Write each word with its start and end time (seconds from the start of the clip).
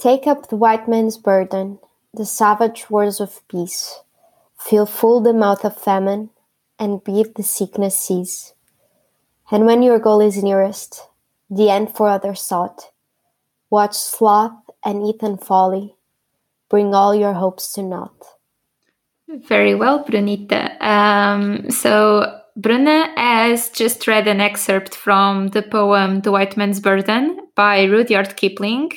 Take 0.00 0.28
up 0.28 0.48
the 0.48 0.56
white 0.56 0.88
man's 0.88 1.16
burden, 1.16 1.80
the 2.14 2.24
savage 2.24 2.88
words 2.88 3.20
of 3.20 3.46
peace. 3.48 4.00
Fill 4.56 4.86
full 4.86 5.20
the 5.20 5.32
mouth 5.32 5.64
of 5.64 5.76
famine, 5.76 6.30
and 6.78 7.02
bid 7.02 7.34
the 7.34 7.42
sickness 7.42 7.98
cease. 7.98 8.54
And 9.50 9.66
when 9.66 9.82
your 9.82 9.98
goal 9.98 10.20
is 10.20 10.42
nearest, 10.42 11.08
the 11.50 11.70
end 11.70 11.96
for 11.96 12.08
others 12.08 12.40
sought, 12.40 12.92
watch 13.70 13.96
sloth 13.96 14.52
and 14.84 15.04
eat 15.04 15.22
and 15.22 15.40
folly, 15.40 15.96
bring 16.68 16.94
all 16.94 17.14
your 17.14 17.32
hopes 17.32 17.72
to 17.72 17.82
naught. 17.82 18.24
Very 19.28 19.74
well, 19.74 20.04
Brunita. 20.04 20.80
Um, 20.80 21.70
so, 21.70 22.40
Bruna 22.56 23.12
has 23.16 23.68
just 23.70 24.06
read 24.06 24.26
an 24.26 24.40
excerpt 24.40 24.94
from 24.94 25.48
the 25.48 25.62
poem 25.62 26.20
The 26.20 26.32
White 26.32 26.56
Man's 26.56 26.80
Burden 26.80 27.38
by 27.54 27.84
Rudyard 27.84 28.36
Kipling, 28.36 28.90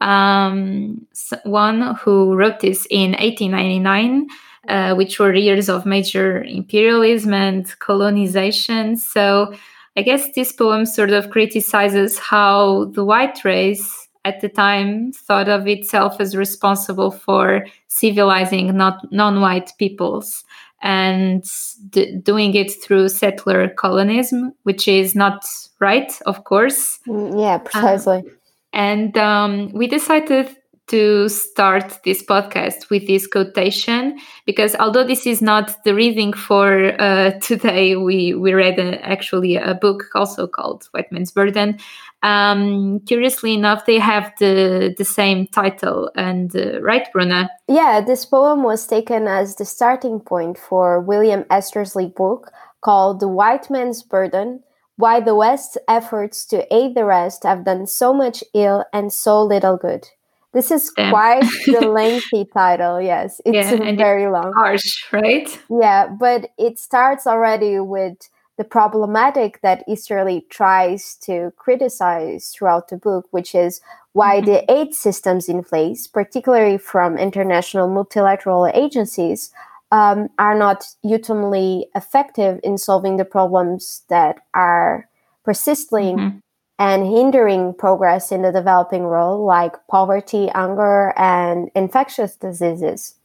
um, 0.00 1.06
one 1.44 1.94
who 1.96 2.34
wrote 2.34 2.60
this 2.60 2.86
in 2.90 3.12
1899, 3.12 4.26
uh, 4.68 4.94
which 4.94 5.18
were 5.18 5.34
years 5.34 5.68
of 5.68 5.86
major 5.86 6.42
imperialism 6.42 7.34
and 7.34 7.78
colonization. 7.78 8.96
So, 8.96 9.54
I 9.96 10.02
guess 10.02 10.34
this 10.34 10.52
poem 10.52 10.84
sort 10.84 11.10
of 11.10 11.30
criticizes 11.30 12.18
how 12.18 12.86
the 12.92 13.04
white 13.04 13.44
race 13.44 14.06
at 14.26 14.40
the 14.40 14.48
time 14.48 15.12
thought 15.12 15.48
of 15.48 15.68
itself 15.68 16.20
as 16.20 16.36
responsible 16.36 17.12
for 17.12 17.64
civilizing 17.86 18.76
not 18.76 19.00
non-white 19.12 19.72
peoples 19.78 20.44
and 20.82 21.44
d- 21.90 22.16
doing 22.16 22.52
it 22.54 22.70
through 22.82 23.08
settler 23.08 23.68
colonism 23.68 24.52
which 24.64 24.88
is 24.88 25.14
not 25.14 25.46
right 25.78 26.20
of 26.26 26.42
course 26.44 26.98
mm, 27.06 27.40
yeah 27.40 27.56
precisely 27.56 28.18
um, 28.18 28.35
and 28.76 29.16
um, 29.16 29.72
we 29.72 29.88
decided 29.88 30.54
to 30.88 31.28
start 31.28 31.98
this 32.04 32.22
podcast 32.22 32.90
with 32.90 33.08
this 33.08 33.26
quotation 33.26 34.16
because 34.44 34.76
although 34.76 35.02
this 35.02 35.26
is 35.26 35.42
not 35.42 35.82
the 35.82 35.92
reading 35.92 36.32
for 36.32 36.94
uh, 37.00 37.30
today 37.40 37.96
we 37.96 38.34
we 38.34 38.52
read 38.52 38.78
a, 38.78 39.04
actually 39.04 39.56
a 39.56 39.74
book 39.74 40.04
also 40.14 40.46
called 40.46 40.86
white 40.92 41.10
man's 41.10 41.32
burden 41.32 41.76
um, 42.22 43.00
curiously 43.00 43.54
enough, 43.54 43.86
they 43.86 43.98
have 43.98 44.32
the 44.38 44.94
the 44.96 45.04
same 45.04 45.46
title. 45.46 46.10
And 46.16 46.54
uh, 46.56 46.80
right, 46.80 47.06
Bruna? 47.12 47.50
Yeah, 47.68 48.00
this 48.00 48.24
poem 48.24 48.62
was 48.62 48.86
taken 48.86 49.28
as 49.28 49.56
the 49.56 49.64
starting 49.64 50.20
point 50.20 50.58
for 50.58 51.00
William 51.00 51.44
Easterly 51.52 52.06
book 52.06 52.50
called 52.80 53.20
"The 53.20 53.28
White 53.28 53.70
Man's 53.70 54.02
Burden." 54.02 54.62
Why 54.96 55.20
the 55.20 55.34
West's 55.34 55.76
efforts 55.88 56.44
to 56.46 56.72
aid 56.74 56.94
the 56.94 57.04
rest 57.04 57.44
have 57.44 57.64
done 57.64 57.86
so 57.86 58.14
much 58.14 58.42
ill 58.54 58.84
and 58.92 59.12
so 59.12 59.42
little 59.42 59.76
good. 59.76 60.08
This 60.52 60.70
is 60.70 60.90
Damn. 60.96 61.10
quite 61.10 61.44
the 61.66 61.86
lengthy 61.86 62.46
title. 62.46 63.00
Yes, 63.00 63.42
it's 63.44 63.72
yeah, 63.72 63.94
very 63.94 64.26
long. 64.26 64.54
Harsh, 64.54 65.04
right? 65.12 65.48
Yeah, 65.68 66.06
but 66.08 66.50
it 66.56 66.78
starts 66.78 67.26
already 67.26 67.78
with 67.78 68.30
the 68.56 68.64
problematic 68.64 69.60
that 69.60 69.84
Easterly 69.86 70.46
tries 70.48 71.14
to 71.16 71.52
criticize 71.56 72.48
throughout 72.48 72.88
the 72.88 72.96
book, 72.96 73.26
which 73.30 73.54
is 73.54 73.82
why 74.12 74.40
mm-hmm. 74.40 74.46
the 74.46 74.72
aid 74.72 74.94
systems 74.94 75.46
in 75.48 75.62
place, 75.62 76.06
particularly 76.06 76.78
from 76.78 77.18
international 77.18 77.86
multilateral 77.86 78.66
agencies, 78.68 79.50
um, 79.92 80.28
are 80.38 80.56
not 80.56 80.86
ultimately 81.04 81.88
effective 81.94 82.60
in 82.62 82.78
solving 82.78 83.16
the 83.16 83.24
problems 83.24 84.02
that 84.08 84.38
are 84.54 85.08
persisting 85.44 86.16
mm-hmm. 86.16 86.38
and 86.78 87.06
hindering 87.06 87.74
progress 87.74 88.32
in 88.32 88.42
the 88.42 88.52
developing 88.52 89.04
world, 89.04 89.40
like 89.40 89.74
poverty, 89.90 90.48
hunger, 90.48 91.12
and 91.16 91.70
infectious 91.74 92.36
diseases. 92.36 93.15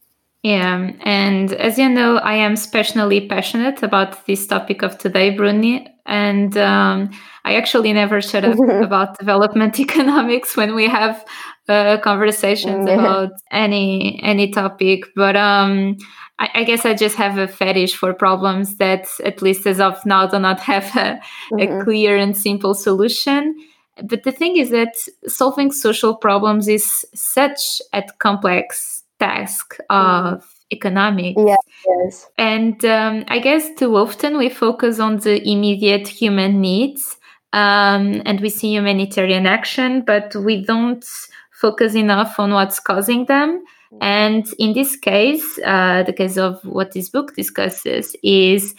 Yeah, 0.42 0.90
and 1.02 1.52
as 1.52 1.78
you 1.78 1.88
know, 1.88 2.16
I 2.16 2.34
am 2.34 2.54
especially 2.54 3.28
passionate 3.28 3.82
about 3.84 4.26
this 4.26 4.44
topic 4.46 4.82
of 4.82 4.98
today, 4.98 5.30
Bruni. 5.30 5.88
And 6.04 6.56
um, 6.56 7.10
I 7.44 7.54
actually 7.54 7.92
never 7.92 8.20
shut 8.20 8.44
up 8.44 8.58
about 8.82 9.18
development 9.18 9.78
economics 9.86 10.56
when 10.56 10.74
we 10.74 10.88
have 10.88 11.24
uh, 11.68 11.98
conversations 11.98 12.90
about 12.90 13.30
any 13.52 14.20
any 14.24 14.50
topic. 14.50 15.04
But 15.14 15.36
um, 15.36 15.96
I, 16.40 16.48
I, 16.54 16.64
guess 16.64 16.84
I 16.84 16.94
just 16.94 17.14
have 17.14 17.38
a 17.38 17.46
fetish 17.46 17.94
for 17.94 18.12
problems 18.12 18.78
that, 18.78 19.06
at 19.24 19.42
least 19.42 19.64
as 19.64 19.78
of 19.78 20.04
now, 20.04 20.26
do 20.26 20.40
not 20.40 20.58
have 20.58 20.84
a, 20.96 21.20
mm-hmm. 21.52 21.80
a 21.80 21.84
clear 21.84 22.16
and 22.16 22.36
simple 22.36 22.74
solution. 22.74 23.54
But 24.02 24.24
the 24.24 24.32
thing 24.32 24.56
is 24.56 24.70
that 24.70 24.96
solving 25.28 25.70
social 25.70 26.16
problems 26.16 26.66
is 26.66 27.06
such 27.14 27.80
a 27.92 28.02
complex 28.18 29.01
task 29.22 29.76
of 29.90 30.40
mm. 30.40 30.42
economics. 30.72 31.40
yes. 31.88 32.26
And 32.38 32.84
um, 32.84 33.24
I 33.28 33.38
guess 33.38 33.68
too 33.78 33.96
often 33.96 34.36
we 34.36 34.48
focus 34.48 34.98
on 34.98 35.18
the 35.18 35.34
immediate 35.48 36.08
human 36.08 36.60
needs 36.60 37.16
um, 37.52 38.22
and 38.24 38.40
we 38.40 38.48
see 38.48 38.72
humanitarian 38.72 39.46
action, 39.46 40.02
but 40.02 40.34
we 40.34 40.64
don't 40.64 41.04
focus 41.52 41.94
enough 41.94 42.40
on 42.40 42.50
what's 42.52 42.80
causing 42.80 43.26
them. 43.26 43.62
Mm. 43.92 43.98
And 44.00 44.46
in 44.58 44.72
this 44.72 44.96
case, 44.96 45.58
uh, 45.64 46.02
the 46.02 46.12
case 46.12 46.36
of 46.36 46.64
what 46.64 46.92
this 46.92 47.08
book 47.10 47.36
discusses 47.36 48.16
is 48.22 48.74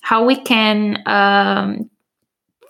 how 0.00 0.24
we 0.24 0.36
can 0.36 1.02
um, 1.06 1.90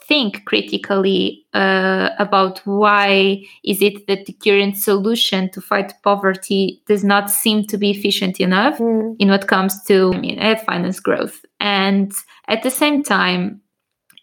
think 0.06 0.44
critically 0.44 1.44
uh, 1.54 2.10
about 2.18 2.58
why 2.66 3.42
is 3.64 3.80
it 3.82 4.06
that 4.06 4.26
the 4.26 4.32
current 4.32 4.76
solution 4.76 5.50
to 5.50 5.60
fight 5.60 5.94
poverty 6.02 6.82
does 6.86 7.04
not 7.04 7.30
seem 7.30 7.64
to 7.66 7.76
be 7.76 7.90
efficient 7.90 8.40
enough 8.40 8.78
mm. 8.78 9.16
in 9.18 9.28
what 9.28 9.48
comes 9.48 9.82
to 9.84 10.12
I 10.14 10.18
mean, 10.18 10.56
finance 10.66 11.00
growth. 11.00 11.44
And 11.60 12.12
at 12.48 12.62
the 12.62 12.70
same 12.70 13.02
time 13.02 13.60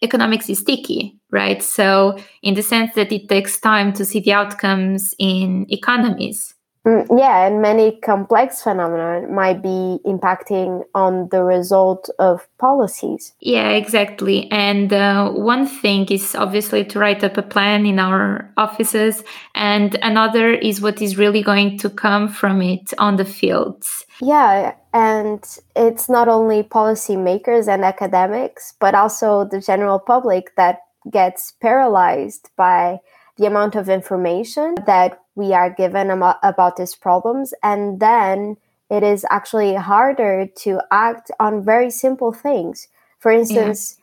economics 0.02 0.48
is 0.48 0.58
sticky 0.58 1.18
right? 1.32 1.62
So 1.62 2.18
in 2.42 2.54
the 2.54 2.62
sense 2.62 2.94
that 2.94 3.10
it 3.10 3.28
takes 3.28 3.58
time 3.58 3.92
to 3.94 4.04
see 4.04 4.20
the 4.20 4.34
outcomes 4.34 5.14
in 5.18 5.66
economies 5.70 6.54
Mm, 6.84 7.06
yeah, 7.16 7.46
and 7.46 7.62
many 7.62 8.00
complex 8.00 8.60
phenomena 8.62 9.28
might 9.28 9.62
be 9.62 10.00
impacting 10.04 10.82
on 10.96 11.28
the 11.28 11.44
result 11.44 12.10
of 12.18 12.48
policies. 12.58 13.34
Yeah, 13.40 13.68
exactly. 13.68 14.50
And 14.50 14.92
uh, 14.92 15.30
one 15.30 15.66
thing 15.66 16.06
is 16.06 16.34
obviously 16.34 16.84
to 16.86 16.98
write 16.98 17.22
up 17.22 17.36
a 17.36 17.42
plan 17.42 17.86
in 17.86 18.00
our 18.00 18.52
offices, 18.56 19.22
and 19.54 19.96
another 20.02 20.52
is 20.52 20.80
what 20.80 21.00
is 21.00 21.16
really 21.16 21.42
going 21.42 21.78
to 21.78 21.88
come 21.88 22.28
from 22.28 22.60
it 22.60 22.92
on 22.98 23.14
the 23.14 23.24
fields. 23.24 24.04
Yeah, 24.20 24.74
and 24.92 25.44
it's 25.76 26.08
not 26.08 26.28
only 26.28 26.64
policymakers 26.64 27.68
and 27.72 27.84
academics, 27.84 28.74
but 28.80 28.96
also 28.96 29.44
the 29.44 29.60
general 29.60 30.00
public 30.00 30.56
that 30.56 30.80
gets 31.10 31.52
paralyzed 31.60 32.50
by 32.56 32.98
the 33.36 33.46
amount 33.46 33.74
of 33.74 33.88
information 33.88 34.74
that 34.86 35.20
we 35.34 35.52
are 35.52 35.70
given 35.70 36.10
about 36.10 36.76
these 36.76 36.94
problems 36.94 37.54
and 37.62 38.00
then 38.00 38.56
it 38.90 39.02
is 39.02 39.24
actually 39.30 39.74
harder 39.74 40.46
to 40.46 40.80
act 40.90 41.30
on 41.40 41.64
very 41.64 41.90
simple 41.90 42.32
things 42.32 42.88
for 43.18 43.32
instance 43.32 43.96
yeah. 43.98 44.02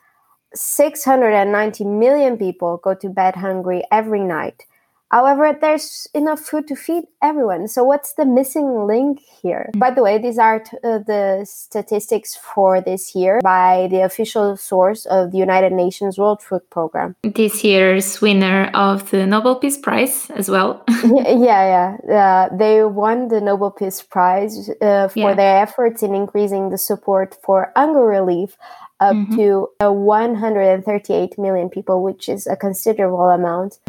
690 0.56 1.84
million 1.84 2.38
people 2.38 2.78
go 2.78 2.96
to 2.96 3.08
bed 3.08 3.36
hungry 3.36 3.84
every 3.92 4.22
night 4.22 4.66
However, 5.12 5.58
there's 5.60 6.08
enough 6.14 6.40
food 6.40 6.68
to 6.68 6.76
feed 6.76 7.06
everyone. 7.22 7.68
So, 7.68 7.84
what's 7.84 8.14
the 8.14 8.26
missing 8.26 8.86
link 8.86 9.20
here? 9.42 9.70
Mm-hmm. 9.70 9.80
By 9.80 9.92
the 9.92 10.04
way, 10.04 10.20
these 10.20 10.38
are 10.38 10.60
t- 10.60 10.78
uh, 10.84 11.00
the 11.00 11.46
statistics 11.50 12.36
for 12.36 12.80
this 12.80 13.16
year 13.16 13.40
by 13.44 13.88
the 13.90 14.02
official 14.02 14.56
source 14.56 15.06
of 15.08 15.32
the 15.32 15.38
United 15.38 15.74
Nations 15.74 16.18
World 16.20 16.44
Food 16.44 16.70
Program. 16.70 17.16
This 17.24 17.64
year's 17.64 18.22
winner 18.22 18.70
of 18.76 19.10
the 19.10 19.26
Nobel 19.26 19.56
Peace 19.56 19.78
Prize 19.78 20.30
as 20.32 20.48
well. 20.50 20.84
yeah, 21.04 21.98
yeah. 22.06 22.50
Uh, 22.50 22.56
they 22.56 22.84
won 22.84 23.30
the 23.30 23.42
Nobel 23.42 23.72
Peace 23.72 24.04
Prize 24.04 24.70
uh, 24.82 25.08
for 25.08 25.20
yeah. 25.20 25.34
their 25.34 25.58
efforts 25.64 26.04
in 26.04 26.14
increasing 26.14 26.70
the 26.70 26.78
support 26.78 27.36
for 27.44 27.72
hunger 27.76 28.06
relief 28.06 28.58
up 29.00 29.16
mm-hmm. 29.16 29.36
to 29.36 29.68
uh, 29.82 29.92
138 29.92 31.38
million 31.38 31.70
people, 31.70 32.04
which 32.04 32.28
is 32.28 32.48
a 32.48 32.56
considerable 32.56 33.30
amount. 33.30 33.80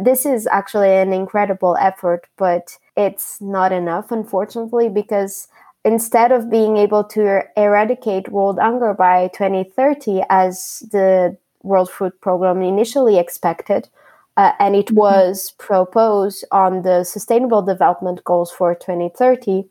This 0.00 0.26
is 0.26 0.46
actually 0.46 0.90
an 0.90 1.12
incredible 1.12 1.76
effort, 1.80 2.26
but 2.36 2.76
it's 2.96 3.40
not 3.40 3.72
enough, 3.72 4.10
unfortunately, 4.10 4.88
because 4.88 5.48
instead 5.84 6.32
of 6.32 6.50
being 6.50 6.76
able 6.76 7.04
to 7.04 7.42
eradicate 7.56 8.28
world 8.28 8.58
hunger 8.58 8.92
by 8.92 9.28
2030, 9.28 10.22
as 10.28 10.82
the 10.92 11.36
World 11.62 11.90
Food 11.90 12.20
Program 12.20 12.62
initially 12.62 13.18
expected, 13.18 13.88
uh, 14.36 14.52
and 14.58 14.76
it 14.76 14.86
mm-hmm. 14.86 14.96
was 14.96 15.54
proposed 15.58 16.44
on 16.52 16.82
the 16.82 17.04
Sustainable 17.04 17.62
Development 17.62 18.22
Goals 18.24 18.50
for 18.50 18.74
2030 18.74 19.64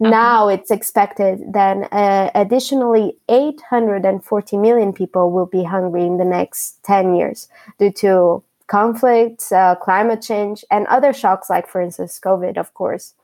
Okay. 0.00 0.10
Now 0.10 0.48
it's 0.48 0.70
expected 0.70 1.52
that 1.54 1.88
uh, 1.90 2.30
additionally 2.34 3.16
840 3.28 4.58
million 4.58 4.92
people 4.92 5.30
will 5.30 5.46
be 5.46 5.64
hungry 5.64 6.04
in 6.04 6.18
the 6.18 6.24
next 6.24 6.82
10 6.84 7.14
years 7.14 7.48
due 7.78 7.92
to 7.92 8.42
conflicts, 8.66 9.52
uh, 9.52 9.74
climate 9.76 10.20
change, 10.20 10.64
and 10.70 10.86
other 10.88 11.12
shocks, 11.12 11.48
like, 11.48 11.66
for 11.68 11.80
instance, 11.80 12.20
COVID, 12.22 12.58
of 12.58 12.74
course. 12.74 13.14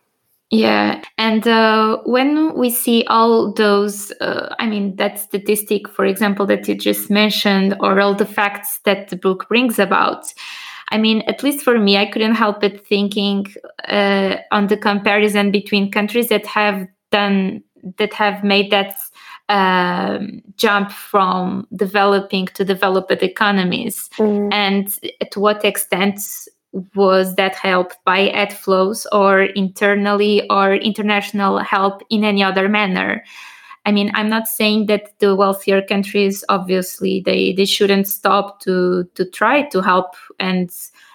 Yeah. 0.51 1.03
And 1.17 1.49
uh, 1.49 1.99
when 2.05 2.55
we 2.55 2.69
see 2.69 3.05
all 3.07 3.53
those, 3.53 4.13
uh, 4.21 4.55
I 4.59 4.67
mean, 4.67 4.97
that 4.97 5.19
statistic, 5.19 5.89
for 5.89 6.05
example, 6.05 6.45
that 6.47 6.69
you 6.69 6.75
just 6.75 7.11
mentioned, 7.11 7.75
or 7.81 7.99
all 8.01 8.15
the 8.15 8.27
facts 8.27 8.81
that 8.85 9.09
the 9.09 9.17
book 9.17 9.49
brings 9.49 9.79
about, 9.79 10.27
I 10.93 10.99
mean, 10.99 11.23
at 11.23 11.43
least 11.43 11.65
for 11.65 11.79
me, 11.79 11.97
I 11.97 12.07
couldn't 12.07 12.35
help 12.35 12.61
but 12.61 12.87
thinking 12.87 13.47
uh, 13.89 14.37
on 14.51 14.67
the 14.67 14.77
comparison 14.77 15.51
between 15.51 15.91
countries 15.91 16.29
that 16.29 16.47
have 16.47 16.87
done, 17.11 17.63
that 17.97 18.13
have 18.13 18.45
made 18.45 18.71
that 18.71 18.95
um, 19.49 20.43
jump 20.57 20.93
from 20.93 21.67
developing 21.75 22.47
to 22.55 22.65
developed 22.65 23.23
economies, 23.23 24.11
mm. 24.19 24.53
and 24.53 24.99
to 25.31 25.41
what 25.41 25.65
extent 25.65 26.21
was 26.95 27.35
that 27.37 27.55
help 27.55 27.93
by 28.05 28.31
aid 28.31 28.53
flows 28.53 29.07
or 29.13 29.43
internally 29.43 30.49
or 30.49 30.75
international 30.75 31.59
help 31.59 32.03
in 32.09 32.25
any 32.25 32.43
other 32.43 32.69
manner 32.69 33.23
i 33.87 33.93
mean 33.93 34.11
i'm 34.15 34.29
not 34.29 34.47
saying 34.47 34.87
that 34.87 35.19
the 35.19 35.35
wealthier 35.35 35.83
countries 35.83 36.45
obviously 36.49 37.23
they 37.25 37.53
they 37.53 37.65
shouldn't 37.65 38.07
stop 38.07 38.61
to 38.61 39.05
to 39.15 39.25
try 39.25 39.63
to 39.63 39.81
help 39.81 40.15
and 40.39 40.71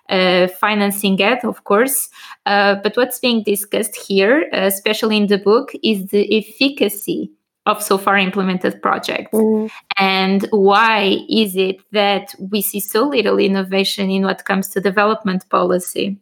uh, 0.09 0.47
financing 0.47 1.19
it, 1.19 1.43
of 1.43 1.65
course. 1.65 2.09
Uh, 2.45 2.75
but 2.75 2.95
what's 2.95 3.19
being 3.19 3.43
discussed 3.43 3.93
here, 3.93 4.49
uh, 4.53 4.59
especially 4.59 5.17
in 5.17 5.27
the 5.27 5.37
book, 5.37 5.73
is 5.83 6.05
the 6.07 6.37
efficacy 6.37 7.29
of 7.65 7.83
so 7.83 7.97
far 7.97 8.17
implemented 8.17 8.81
projects 8.81 9.33
mm. 9.33 9.69
and 9.99 10.47
why 10.51 11.17
is 11.29 11.55
it 11.57 11.81
that 11.91 12.33
we 12.49 12.61
see 12.61 12.79
so 12.79 13.03
little 13.03 13.37
innovation 13.37 14.09
in 14.09 14.23
what 14.23 14.45
comes 14.45 14.69
to 14.69 14.79
development 14.79 15.47
policy 15.49 16.17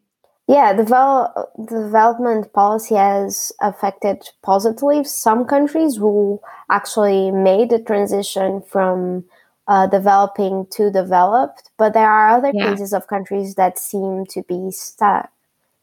yeah 0.48 0.74
develop, 0.74 1.32
development 1.68 2.52
policy 2.54 2.96
has 2.96 3.52
affected 3.62 4.30
positively 4.44 5.04
some 5.04 5.46
countries 5.46 5.98
who 5.98 6.40
actually 6.70 7.32
made 7.32 7.70
the 7.70 7.80
transition 7.80 8.62
from 8.62 9.24
uh, 9.68 9.88
developing 9.88 10.66
to 10.70 10.92
developed 10.92 11.72
but 11.78 11.94
there 11.94 12.10
are 12.10 12.30
other 12.30 12.52
yeah. 12.54 12.70
cases 12.70 12.94
of 12.94 13.08
countries 13.08 13.56
that 13.56 13.80
seem 13.80 14.26
to 14.26 14.44
be 14.44 14.70
stuck 14.72 15.30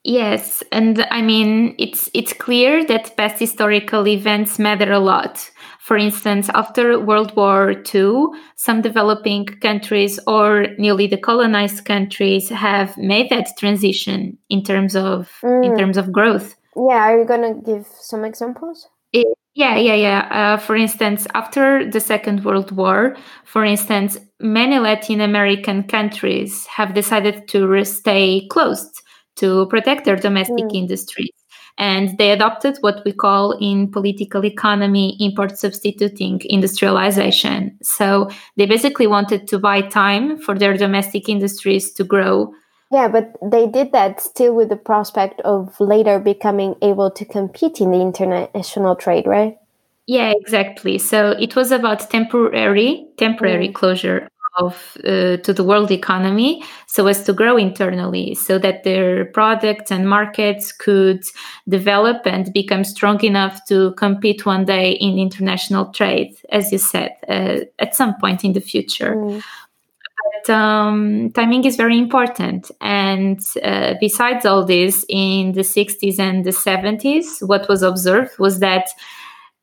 Yes, 0.05 0.65
and 0.73 1.07
I 1.13 1.23
mean 1.23 1.77
it's 1.79 2.11
it's 2.13 2.33
clear 2.33 2.85
that 2.87 3.17
past 3.17 3.39
historical 3.39 4.09
events 4.09 4.59
matter 4.59 4.91
a 4.91 4.99
lot. 4.99 5.49
For 5.83 5.97
instance, 5.97 6.49
after 6.55 7.01
World 7.01 7.35
War 7.35 7.75
II, 7.93 8.27
some 8.55 8.83
developing 8.83 9.47
countries 9.47 10.21
or 10.29 10.69
newly 10.79 11.09
decolonized 11.09 11.85
countries 11.85 12.49
have 12.51 12.97
made 12.97 13.31
that 13.31 13.49
transition 13.59 14.39
in 14.49 14.63
terms 14.63 14.95
of 14.95 15.29
mm. 15.43 15.65
in 15.65 15.77
terms 15.77 15.97
of 15.97 16.13
growth. 16.13 16.55
Yeah, 16.77 17.03
are 17.03 17.19
you 17.19 17.25
gonna 17.25 17.55
give 17.55 17.89
some 17.99 18.25
examples? 18.25 18.87
It, 19.13 19.27
yeah, 19.55 19.77
yeah, 19.77 19.97
yeah. 19.97 20.21
Uh, 20.31 20.57
for 20.57 20.77
instance, 20.77 21.27
after 21.35 21.91
the 21.91 21.99
Second 21.99 22.45
World 22.45 22.71
War, 22.71 23.17
for 23.45 23.65
instance, 23.65 24.17
many 24.39 24.79
Latin 24.79 25.21
American 25.21 25.83
countries 25.83 26.65
have 26.67 26.95
decided 26.95 27.49
to 27.49 27.85
stay 27.85 28.47
closed 28.53 29.03
to 29.35 29.67
protect 29.67 30.05
their 30.05 30.17
domestic 30.17 30.67
mm. 30.67 30.77
industries. 30.77 31.42
And 31.79 32.17
they 32.19 32.31
adopted 32.31 32.79
what 32.81 33.05
we 33.05 33.13
call 33.13 33.53
in 33.61 33.91
political 33.91 34.45
economy 34.45 35.17
import 35.21 35.59
substituting 35.59 36.41
industrialization. 36.45 37.79
So 37.83 38.31
they 38.57 38.67
basically 38.67 39.07
wanted 39.07 39.49
to 39.49 39.59
buy 39.59 39.83
time 39.83 40.39
for 40.39 40.57
their 40.59 40.77
domestic 40.77 41.29
industries 41.29 41.93
to 41.95 42.05
grow. 42.05 42.53
Yeah, 42.91 43.09
but 43.09 43.37
they 43.43 43.67
did 43.67 43.93
that 43.93 44.21
still 44.21 44.55
with 44.55 44.69
the 44.69 44.77
prospect 44.77 45.41
of 45.41 45.75
later 45.81 46.19
becoming 46.19 46.75
able 46.83 47.11
to 47.13 47.25
compete 47.25 47.81
in 47.81 47.91
the 47.91 48.01
international 48.01 48.97
trade, 48.97 49.27
right? 49.27 49.57
Yeah, 50.07 50.33
exactly. 50.37 50.99
So 50.99 51.31
it 51.31 51.57
was 51.57 51.71
about 51.71 52.11
temporary 52.11 53.07
temporary 53.17 53.69
mm. 53.69 53.75
closure 53.75 54.29
of 54.59 54.97
uh, 55.05 55.37
to 55.39 55.53
the 55.53 55.65
world 55.65 55.91
economy 55.91 56.63
so 56.87 57.07
as 57.07 57.25
to 57.25 57.33
grow 57.33 57.57
internally 57.57 58.35
so 58.35 58.59
that 58.59 58.85
their 58.85 59.25
products 59.27 59.91
and 59.91 60.09
markets 60.09 60.73
could 60.73 61.23
develop 61.69 62.23
and 62.27 62.53
become 62.53 62.85
strong 62.85 63.23
enough 63.25 63.65
to 63.67 63.93
compete 63.93 64.45
one 64.45 64.65
day 64.65 64.93
in 64.93 65.19
international 65.19 65.87
trade 65.93 66.35
as 66.51 66.71
you 66.71 66.79
said 66.79 67.13
uh, 67.29 67.61
at 67.79 67.95
some 67.95 68.15
point 68.21 68.45
in 68.45 68.53
the 68.53 68.61
future 68.61 69.15
mm. 69.15 69.43
But 70.45 70.55
um, 70.55 71.31
timing 71.33 71.65
is 71.65 71.77
very 71.77 71.99
important. 71.99 72.71
And 72.81 73.41
uh, 73.63 73.95
besides 74.01 74.47
all 74.47 74.65
this, 74.65 75.05
in 75.09 75.53
the 75.53 75.63
60s 75.63 76.19
and 76.19 76.45
the 76.45 76.51
70s, 76.51 77.47
what 77.47 77.69
was 77.69 77.83
observed 77.83 78.39
was 78.39 78.61
that 78.61 78.89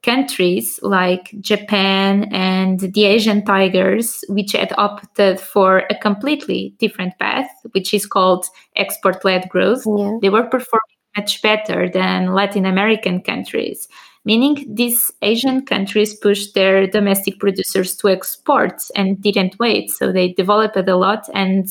countries 0.04 0.80
like 0.82 1.34
Japan 1.42 2.30
and 2.32 2.80
the 2.80 3.06
Asian 3.06 3.44
tigers, 3.44 4.24
which 4.30 4.54
had 4.54 4.74
opted 4.78 5.40
for 5.40 5.80
a 5.90 5.96
completely 5.96 6.74
different 6.80 7.18
path, 7.20 7.50
which 7.72 7.94
is 7.94 8.06
called 8.06 8.46
export 8.76 9.26
led 9.26 9.50
growth, 9.50 9.84
yeah. 9.86 10.18
they 10.22 10.30
were 10.30 10.44
performing 10.44 11.00
much 11.18 11.42
better 11.42 11.90
than 11.90 12.34
Latin 12.34 12.66
American 12.66 13.22
countries. 13.22 13.88
Meaning, 14.26 14.66
these 14.70 15.12
Asian 15.22 15.66
countries 15.66 16.14
pushed 16.14 16.54
their 16.54 16.86
domestic 16.86 17.40
producers 17.40 17.96
to 17.98 18.10
export 18.10 18.84
and 18.96 19.22
didn't 19.22 19.58
wait. 19.60 19.90
So 19.90 20.12
they 20.12 20.34
developed 20.34 20.76
a 20.76 20.96
lot, 20.96 21.30
and 21.34 21.68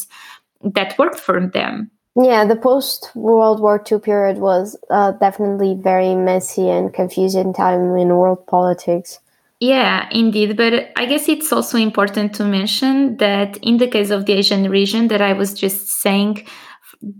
that 0.63 0.99
worked 0.99 1.21
for 1.21 1.47
them. 1.47 1.91
Yeah, 2.21 2.45
the 2.47 2.57
post 2.57 3.13
World 3.15 3.61
War 3.61 3.81
II 3.91 4.01
period 4.01 4.39
was 4.39 4.77
uh, 4.91 5.13
definitely 5.13 5.77
very 5.81 6.17
messy 6.17 6.69
and 6.69 6.93
confusing 6.93 7.53
time 7.53 7.97
in 7.97 8.09
world 8.09 8.45
politics. 8.49 9.21
Yeah, 9.61 10.09
indeed. 10.11 10.57
But 10.57 10.91
I 10.97 11.07
guess 11.07 11.29
it's 11.29 11.53
also 11.53 11.79
important 11.79 12.35
to 12.35 12.45
mention 12.45 13.19
that 13.19 13.57
in 13.59 13.77
the 13.77 13.87
case 13.87 14.11
of 14.11 14.27
the 14.27 14.33
Asian 14.33 14.69
region 14.69 15.09
that 15.09 15.23
I 15.23 15.33
was 15.33 15.55
just 15.55 15.89
saying, 15.89 16.45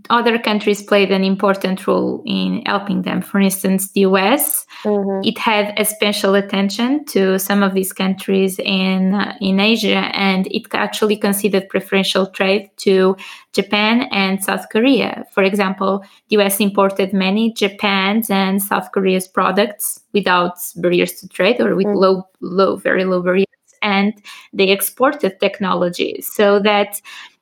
other 0.09 0.37
countries 0.37 0.83
played 0.83 1.09
an 1.09 1.23
important 1.23 1.87
role 1.87 2.21
in 2.25 2.63
helping 2.65 3.03
them. 3.03 3.21
For 3.21 3.39
instance, 3.39 3.91
the 3.91 4.01
US, 4.01 4.65
mm-hmm. 4.83 5.21
it 5.23 5.37
had 5.37 5.73
a 5.79 5.85
special 5.85 6.35
attention 6.35 7.05
to 7.05 7.39
some 7.39 7.63
of 7.63 7.73
these 7.73 7.93
countries 7.93 8.59
in 8.59 9.13
uh, 9.13 9.35
in 9.39 9.59
Asia, 9.59 10.11
and 10.13 10.47
it 10.47 10.63
actually 10.73 11.15
considered 11.15 11.69
preferential 11.69 12.27
trade 12.27 12.69
to 12.77 13.15
Japan 13.53 14.09
and 14.11 14.43
South 14.43 14.67
Korea. 14.69 15.25
For 15.31 15.43
example, 15.43 16.03
the 16.27 16.37
US 16.39 16.59
imported 16.59 17.13
many 17.13 17.53
Japan's 17.53 18.29
and 18.29 18.61
South 18.61 18.91
Korea's 18.91 19.27
products 19.29 20.01
without 20.13 20.57
barriers 20.75 21.13
to 21.21 21.27
trade 21.29 21.61
or 21.61 21.75
with 21.75 21.87
mm-hmm. 21.87 21.97
low, 21.97 22.27
low, 22.41 22.75
very 22.75 23.05
low 23.05 23.21
barriers, 23.21 23.45
and 23.81 24.13
they 24.51 24.71
exported 24.71 25.39
technology 25.39 26.19
so 26.21 26.59
that 26.59 27.01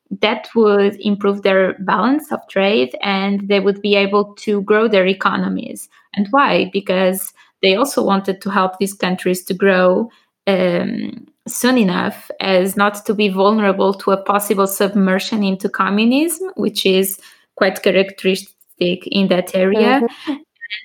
that 0.10 0.48
would 0.56 0.96
improve 1.00 1.42
their 1.42 1.74
balance 1.80 2.32
of 2.32 2.40
trade 2.48 2.96
and 3.02 3.48
they 3.48 3.60
would 3.60 3.82
be 3.82 3.96
able 3.96 4.34
to 4.36 4.62
grow 4.62 4.88
their 4.88 5.06
economies. 5.06 5.90
And 6.16 6.28
why? 6.32 6.70
Because 6.72 7.34
they 7.62 7.76
also 7.76 8.04
wanted 8.04 8.42
to 8.42 8.50
help 8.50 8.78
these 8.78 8.94
countries 8.94 9.44
to 9.46 9.54
grow 9.54 10.10
um, 10.46 11.28
soon 11.48 11.78
enough 11.78 12.32
as 12.40 12.78
not 12.78 13.06
to 13.06 13.14
be 13.14 13.30
vulnerable 13.30 13.94
to 13.96 14.12
a 14.12 14.22
possible 14.22 14.68
submersion 14.68 15.44
into 15.44 15.70
communism, 15.70 16.52
which 16.56 16.86
is 16.86 17.20
quite 17.56 17.82
characteristic 17.84 19.08
in 19.08 19.28
that 19.28 19.56
area. 19.56 20.02
Mm-hmm. 20.02 20.34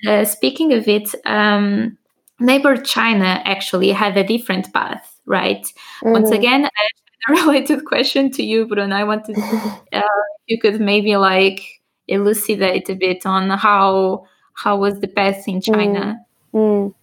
Uh, 0.07 0.25
speaking 0.25 0.73
of 0.73 0.87
it, 0.87 1.13
um, 1.25 1.97
neighbor 2.39 2.77
China 2.77 3.41
actually 3.45 3.91
had 3.91 4.17
a 4.17 4.23
different 4.23 4.73
path, 4.73 5.19
right? 5.25 5.63
Mm-hmm. 5.63 6.11
Once 6.11 6.31
again, 6.31 6.69
related 7.29 7.85
question 7.85 8.29
to 8.31 8.43
you, 8.43 8.67
Bruno. 8.67 8.95
I 8.95 9.03
wanted 9.03 9.37
uh, 9.93 10.01
you 10.47 10.59
could 10.59 10.81
maybe 10.81 11.15
like 11.17 11.81
elucidate 12.07 12.89
a 12.89 12.95
bit 12.95 13.25
on 13.25 13.49
how 13.49 14.25
how 14.55 14.77
was 14.77 14.99
the 14.99 15.07
path 15.07 15.47
in 15.47 15.61
China. 15.61 16.19
Mm. 16.53 16.59
Mm. 16.59 16.93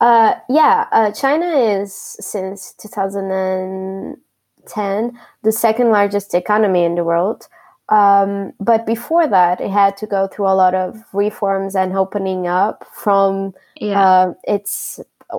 Uh, 0.00 0.34
yeah, 0.48 0.86
uh, 0.92 1.10
China 1.12 1.46
is 1.46 2.16
since 2.20 2.72
2010 2.74 5.18
the 5.42 5.52
second 5.52 5.90
largest 5.90 6.34
economy 6.34 6.84
in 6.84 6.94
the 6.96 7.04
world. 7.04 7.48
Um, 7.88 8.52
but 8.58 8.84
before 8.84 9.28
that, 9.28 9.60
it 9.60 9.70
had 9.70 9.96
to 9.98 10.06
go 10.06 10.26
through 10.26 10.48
a 10.48 10.56
lot 10.56 10.74
of 10.74 11.04
reforms 11.12 11.76
and 11.76 11.96
opening 11.96 12.48
up 12.48 12.84
from 12.92 13.54
yeah. 13.80 14.02
uh, 14.02 14.34
its 14.44 14.98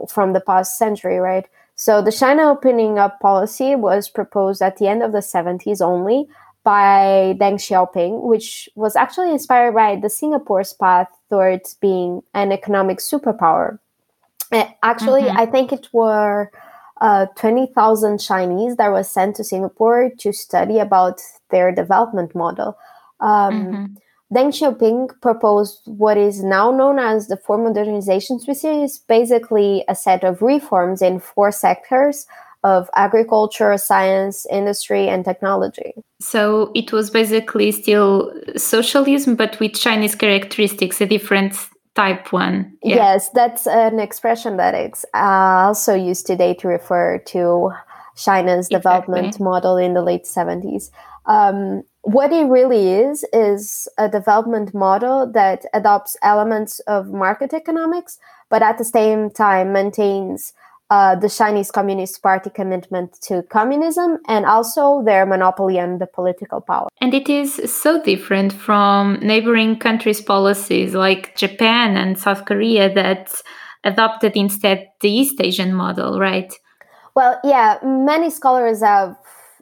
from 0.09 0.33
the 0.33 0.41
past 0.41 0.77
century, 0.77 1.17
right? 1.17 1.47
So 1.77 2.01
the 2.01 2.11
China 2.11 2.49
opening 2.49 2.97
up 2.97 3.19
policy 3.19 3.75
was 3.75 4.09
proposed 4.09 4.61
at 4.63 4.77
the 4.77 4.87
end 4.87 5.03
of 5.03 5.11
the 5.11 5.19
70s 5.19 5.79
only 5.79 6.27
by 6.63 7.37
Deng 7.39 7.61
Xiaoping, 7.61 8.23
which 8.23 8.67
was 8.75 8.95
actually 8.95 9.31
inspired 9.31 9.73
by 9.73 9.95
the 9.95 10.09
Singapore's 10.09 10.73
path 10.73 11.07
towards 11.29 11.75
being 11.75 12.23
an 12.33 12.51
economic 12.51 12.97
superpower. 12.97 13.77
Actually, 14.81 15.23
mm-hmm. 15.23 15.37
I 15.37 15.45
think 15.45 15.71
it 15.71 15.87
were 15.93 16.51
uh, 16.99 17.27
20,000 17.37 18.17
Chinese 18.17 18.75
that 18.77 18.91
was 18.91 19.09
sent 19.09 19.35
to 19.35 19.43
Singapore 19.43 20.09
to 20.17 20.33
study 20.33 20.79
about 20.79 21.21
their 21.51 21.71
development 21.71 22.33
model. 22.33 22.75
Um, 23.19 23.53
mm-hmm. 23.53 23.85
Deng 24.33 24.51
Xiaoping 24.51 25.21
proposed 25.21 25.81
what 25.85 26.17
is 26.17 26.43
now 26.43 26.69
known 26.69 26.99
as 26.99 27.27
the 27.27 27.37
Four 27.37 27.59
Modernizations, 27.59 28.47
which 28.47 28.65
is 28.65 28.99
basically 28.99 29.85
a 29.87 29.95
set 29.95 30.23
of 30.23 30.41
reforms 30.41 31.01
in 31.01 31.19
four 31.19 31.51
sectors 31.51 32.27
of 32.63 32.89
agriculture, 32.95 33.77
science, 33.77 34.45
industry, 34.51 35.07
and 35.07 35.23
technology. 35.23 35.93
So 36.19 36.71
it 36.75 36.91
was 36.91 37.09
basically 37.09 37.71
still 37.71 38.33
socialism, 38.57 39.35
but 39.35 39.57
with 39.59 39.75
Chinese 39.75 40.15
characteristics, 40.15 40.99
a 40.99 41.05
different 41.05 41.55
type 41.95 42.33
one. 42.33 42.77
Yeah. 42.83 42.95
Yes, 42.95 43.29
that's 43.29 43.65
an 43.65 43.99
expression 43.99 44.57
that 44.57 44.75
is 44.75 45.05
uh, 45.13 45.67
also 45.67 45.93
used 45.95 46.27
today 46.27 46.53
to 46.55 46.67
refer 46.67 47.19
to 47.27 47.71
China's 48.15 48.67
exactly. 48.67 48.77
development 48.77 49.39
model 49.39 49.77
in 49.77 49.93
the 49.93 50.01
late 50.01 50.25
70s. 50.25 50.91
Um, 51.25 51.83
what 52.07 52.31
it 52.31 52.45
really 52.45 52.93
is 52.93 53.25
is 53.33 53.85
a 53.97 54.07
development 54.07 54.73
model 54.73 55.29
that 55.33 55.65
adopts 55.73 56.15
elements 56.23 56.79
of 56.87 57.07
market 57.07 57.53
economics, 57.53 58.17
but 58.49 58.63
at 58.63 58.77
the 58.77 58.85
same 58.85 59.29
time 59.29 59.73
maintains 59.73 60.53
uh, 60.89 61.15
the 61.15 61.27
Chinese 61.29 61.69
Communist 61.69 62.23
Party 62.23 62.49
commitment 62.49 63.19
to 63.23 63.43
communism 63.49 64.19
and 64.29 64.45
also 64.45 65.03
their 65.03 65.25
monopoly 65.25 65.81
on 65.81 65.97
the 65.97 66.07
political 66.07 66.61
power. 66.61 66.87
And 67.01 67.13
it 67.13 67.27
is 67.27 67.55
so 67.69 68.01
different 68.01 68.53
from 68.53 69.15
neighboring 69.15 69.77
countries' 69.77 70.21
policies 70.21 70.93
like 70.93 71.35
Japan 71.35 71.97
and 71.97 72.17
South 72.17 72.45
Korea 72.45 72.93
that 72.93 73.33
adopted 73.83 74.31
instead 74.37 74.87
the 75.01 75.11
East 75.11 75.41
Asian 75.41 75.73
model, 75.73 76.21
right? 76.21 76.53
Well, 77.17 77.37
yeah, 77.43 77.79
many 77.83 78.29
scholars 78.29 78.81
have 78.81 79.17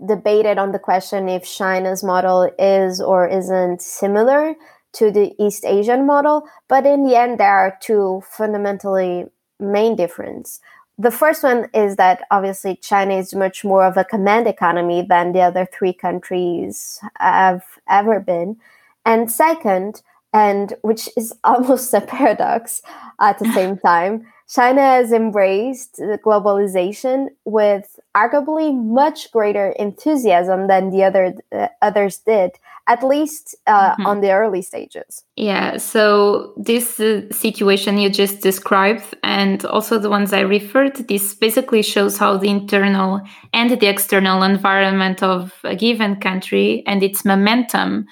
debated 0.05 0.57
on 0.57 0.71
the 0.71 0.79
question 0.79 1.29
if 1.29 1.43
China's 1.43 2.03
model 2.03 2.51
is 2.57 2.99
or 3.01 3.27
isn't 3.27 3.81
similar 3.81 4.55
to 4.93 5.11
the 5.11 5.33
East 5.39 5.65
Asian 5.65 6.05
model, 6.05 6.47
but 6.67 6.85
in 6.85 7.03
the 7.03 7.15
end, 7.15 7.39
there 7.39 7.55
are 7.55 7.77
two 7.81 8.21
fundamentally 8.29 9.25
main 9.59 9.95
differences. 9.95 10.59
The 10.97 11.11
first 11.11 11.43
one 11.43 11.67
is 11.73 11.97
that 11.97 12.21
obviously 12.31 12.77
China 12.77 13.15
is 13.15 13.35
much 13.35 13.65
more 13.65 13.83
of 13.83 13.97
a 13.97 14.05
command 14.05 14.47
economy 14.47 15.05
than 15.07 15.33
the 15.33 15.41
other 15.41 15.65
three 15.65 15.91
countries 15.91 17.01
have 17.19 17.63
ever 17.89 18.21
been. 18.21 18.57
And 19.05 19.29
second, 19.29 20.01
and 20.31 20.73
which 20.81 21.09
is 21.17 21.33
almost 21.43 21.93
a 21.93 22.01
paradox 22.01 22.81
at 23.19 23.39
the 23.39 23.51
same 23.53 23.77
time, 23.77 24.25
China 24.47 24.81
has 24.81 25.11
embraced 25.11 25.99
globalization 26.23 27.29
with 27.45 27.99
arguably 28.15 28.73
much 28.73 29.31
greater 29.31 29.69
enthusiasm 29.79 30.67
than 30.67 30.91
the 30.91 31.03
other 31.03 31.33
uh, 31.51 31.67
others 31.81 32.19
did 32.19 32.51
at 32.87 33.03
least 33.03 33.55
uh, 33.65 33.91
mm-hmm. 33.91 34.05
on 34.05 34.21
the 34.21 34.31
early 34.31 34.61
stages 34.61 35.23
yeah 35.35 35.77
so 35.77 36.53
this 36.57 36.99
uh, 36.99 37.21
situation 37.31 37.97
you 37.97 38.09
just 38.09 38.41
described 38.41 39.15
and 39.23 39.65
also 39.65 39.97
the 39.97 40.09
ones 40.09 40.31
i 40.33 40.39
referred 40.39 40.93
to, 40.95 41.03
this 41.03 41.33
basically 41.33 41.81
shows 41.81 42.17
how 42.17 42.37
the 42.37 42.49
internal 42.49 43.19
and 43.53 43.71
the 43.71 43.87
external 43.87 44.43
environment 44.43 45.23
of 45.23 45.53
a 45.63 45.75
given 45.75 46.15
country 46.17 46.83
and 46.85 47.01
its 47.03 47.25
momentum 47.25 48.05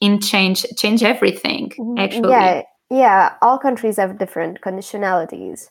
in 0.00 0.20
change 0.20 0.64
change 0.76 1.02
everything 1.02 1.70
mm-hmm. 1.78 1.98
actually 1.98 2.30
yeah 2.30 2.62
yeah 2.90 3.34
all 3.42 3.58
countries 3.58 3.96
have 3.96 4.18
different 4.18 4.60
conditionalities 4.60 5.70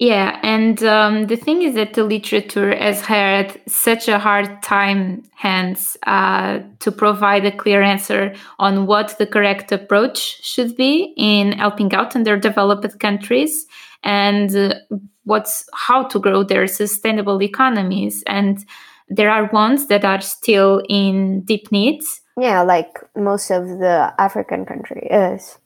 yeah, 0.00 0.40
and 0.42 0.82
um, 0.82 1.28
the 1.28 1.36
thing 1.36 1.62
is 1.62 1.76
that 1.76 1.94
the 1.94 2.02
literature 2.02 2.74
has 2.74 3.00
had 3.00 3.60
such 3.68 4.08
a 4.08 4.18
hard 4.18 4.60
time, 4.60 5.22
hence, 5.36 5.96
uh, 6.04 6.60
to 6.80 6.90
provide 6.90 7.44
a 7.44 7.56
clear 7.56 7.80
answer 7.80 8.34
on 8.58 8.86
what 8.86 9.16
the 9.18 9.26
correct 9.26 9.70
approach 9.70 10.42
should 10.42 10.76
be 10.76 11.14
in 11.16 11.52
helping 11.52 11.94
out 11.94 12.16
underdeveloped 12.16 12.98
countries 12.98 13.66
and 14.02 14.54
uh, 14.56 14.74
what's 15.22 15.68
how 15.72 16.02
to 16.08 16.18
grow 16.18 16.42
their 16.42 16.66
sustainable 16.66 17.40
economies. 17.40 18.24
And 18.26 18.64
there 19.08 19.30
are 19.30 19.48
ones 19.52 19.86
that 19.86 20.04
are 20.04 20.20
still 20.20 20.82
in 20.88 21.42
deep 21.42 21.70
needs. 21.70 22.20
Yeah, 22.36 22.62
like 22.62 22.98
most 23.14 23.48
of 23.50 23.68
the 23.68 24.12
African 24.18 24.66
countries. 24.66 25.56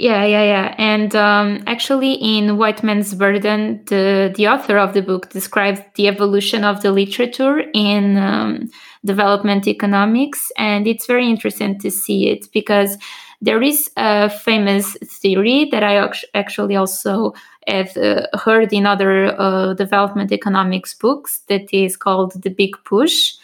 Yeah, 0.00 0.24
yeah, 0.24 0.44
yeah. 0.44 0.74
And 0.78 1.16
um, 1.16 1.64
actually, 1.66 2.12
in 2.12 2.56
White 2.56 2.84
Man's 2.84 3.14
Burden, 3.14 3.82
the, 3.86 4.32
the 4.36 4.46
author 4.46 4.78
of 4.78 4.94
the 4.94 5.02
book 5.02 5.30
describes 5.30 5.80
the 5.96 6.06
evolution 6.06 6.62
of 6.62 6.82
the 6.82 6.92
literature 6.92 7.64
in 7.74 8.16
um, 8.16 8.70
development 9.04 9.66
economics. 9.66 10.52
And 10.56 10.86
it's 10.86 11.06
very 11.06 11.28
interesting 11.28 11.80
to 11.80 11.90
see 11.90 12.28
it 12.28 12.46
because 12.52 12.96
there 13.40 13.60
is 13.60 13.90
a 13.96 14.30
famous 14.30 14.96
theory 15.02 15.68
that 15.72 15.82
I 15.82 16.08
actually 16.32 16.76
also 16.76 17.34
have 17.66 17.96
uh, 17.96 18.28
heard 18.34 18.72
in 18.72 18.86
other 18.86 19.34
uh, 19.40 19.74
development 19.74 20.30
economics 20.30 20.94
books 20.94 21.40
that 21.48 21.74
is 21.74 21.96
called 21.96 22.40
the 22.40 22.50
Big 22.50 22.76
Push. 22.84 23.34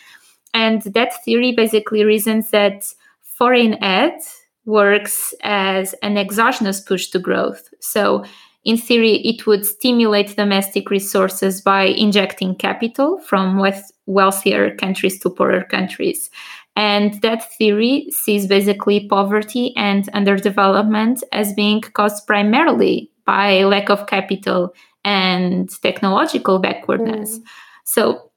And 0.52 0.82
that 0.82 1.25
theory 1.25 1.50
basically 1.50 2.04
reasons 2.04 2.50
that 2.50 2.84
foreign 3.23 3.82
aid 3.82 4.20
works 4.66 5.35
as 5.42 5.94
an 6.02 6.16
exogenous 6.16 6.80
push 6.80 7.09
to 7.09 7.18
growth. 7.18 7.68
So, 7.80 8.25
in 8.64 8.78
theory, 8.78 9.16
it 9.16 9.47
would 9.47 9.66
stimulate 9.66 10.37
domestic 10.37 10.88
resources 10.88 11.61
by 11.61 11.83
injecting 11.83 12.54
capital 12.54 13.18
from 13.18 13.62
wealthier 14.06 14.75
countries 14.76 15.21
to 15.21 15.28
poorer 15.28 15.64
countries. 15.64 16.30
And 16.76 17.21
that 17.21 17.52
theory 17.52 18.09
sees 18.11 18.47
basically 18.47 19.06
poverty 19.06 19.76
and 19.76 20.11
underdevelopment 20.12 21.23
as 21.30 21.52
being 21.52 21.83
caused 21.83 22.26
primarily 22.26 23.11
by 23.26 23.64
lack 23.64 23.90
of 23.90 24.06
capital 24.06 24.75
and 25.04 25.71
technological 25.83 26.59
backwardness. 26.59 27.38
Mm. 27.38 27.42
So, 27.85 28.30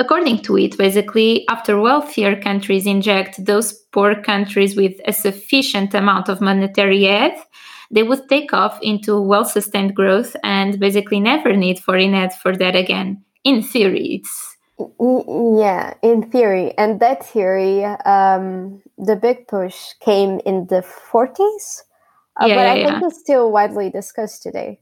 According 0.00 0.42
to 0.42 0.56
it, 0.56 0.78
basically, 0.78 1.46
after 1.48 1.80
wealthier 1.80 2.40
countries 2.40 2.86
inject 2.86 3.44
those 3.44 3.72
poor 3.72 4.14
countries 4.14 4.76
with 4.76 4.94
a 5.06 5.12
sufficient 5.12 5.92
amount 5.92 6.28
of 6.28 6.40
monetary 6.40 7.06
aid, 7.06 7.32
they 7.90 8.04
would 8.04 8.28
take 8.28 8.52
off 8.52 8.78
into 8.80 9.20
well 9.20 9.44
sustained 9.44 9.96
growth 9.96 10.36
and 10.44 10.78
basically 10.78 11.18
never 11.18 11.56
need 11.56 11.80
foreign 11.80 12.14
aid 12.14 12.32
for 12.32 12.56
that 12.56 12.76
again. 12.76 13.24
In 13.42 13.62
theory, 13.62 14.20
it's. 14.20 14.56
Yeah, 14.78 15.94
in 16.02 16.30
theory. 16.30 16.72
And 16.78 17.00
that 17.00 17.26
theory, 17.26 17.84
um, 17.84 18.80
the 18.96 19.16
big 19.16 19.48
push 19.48 19.94
came 20.00 20.40
in 20.46 20.68
the 20.68 20.82
40s, 20.82 21.80
uh, 22.40 22.46
yeah, 22.46 22.54
but 22.54 22.66
I 22.66 22.74
yeah. 22.76 23.00
think 23.00 23.10
it's 23.10 23.18
still 23.18 23.50
widely 23.50 23.90
discussed 23.90 24.44
today. 24.44 24.78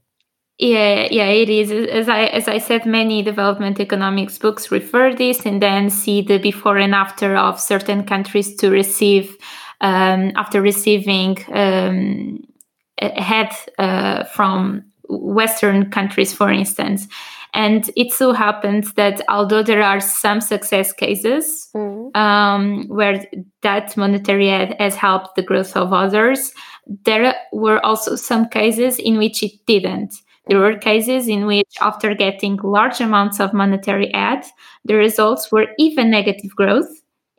Yeah, 0.59 1.09
yeah, 1.11 1.27
it 1.27 1.51
is. 1.51 1.71
As 1.71 2.09
I 2.09 2.25
as 2.25 2.49
I 2.49 2.59
said, 2.59 2.87
many 2.87 3.23
development 3.23 3.79
economics 3.79 4.39
books 4.39 4.71
refer 4.71 5.15
this 5.15 5.45
and 5.45 5.61
then 5.61 5.91
see 5.91 6.23
the 6.23 6.39
before 6.39 6.79
and 6.79 6.95
after 6.95 7.37
of 7.37 7.61
certain 7.61 8.05
countries 8.05 8.57
to 8.57 8.71
receive 8.71 9.37
um, 9.83 10.33
after 10.35 10.63
receiving 10.63 11.37
um, 11.53 12.39
ahead 12.99 13.51
uh, 13.79 14.25
from 14.25 14.85
Western 15.11 15.91
countries, 15.91 16.33
for 16.33 16.51
instance. 16.51 17.07
And 17.53 17.91
it 17.97 18.13
so 18.13 18.33
happens 18.33 18.95
that 18.95 19.23
although 19.29 19.63
there 19.63 19.83
are 19.83 20.01
some 20.01 20.41
success 20.41 20.93
cases 20.93 21.69
mm. 21.75 22.15
um, 22.15 22.87
where 22.89 23.25
that 23.63 23.97
monetary 23.97 24.49
aid 24.49 24.75
has 24.79 24.95
helped 24.95 25.37
the 25.37 25.43
growth 25.43 25.77
of 25.77 25.93
others, 25.93 26.53
there 26.87 27.35
were 27.53 27.85
also 27.85 28.17
some 28.17 28.49
cases 28.49 28.99
in 28.99 29.17
which 29.19 29.43
it 29.43 29.53
didn't. 29.67 30.15
There 30.47 30.59
were 30.59 30.76
cases 30.76 31.29
in 31.29 31.47
which, 31.47 31.75
after 31.81 32.15
getting 32.15 32.57
large 32.62 33.00
amounts 33.00 33.41
of 33.41 33.53
monetary 33.53 34.11
aid, 34.15 34.45
the 34.85 34.95
results 34.95 35.50
were 35.50 35.67
even 35.79 36.11
negative 36.11 36.55
growth 36.55 36.88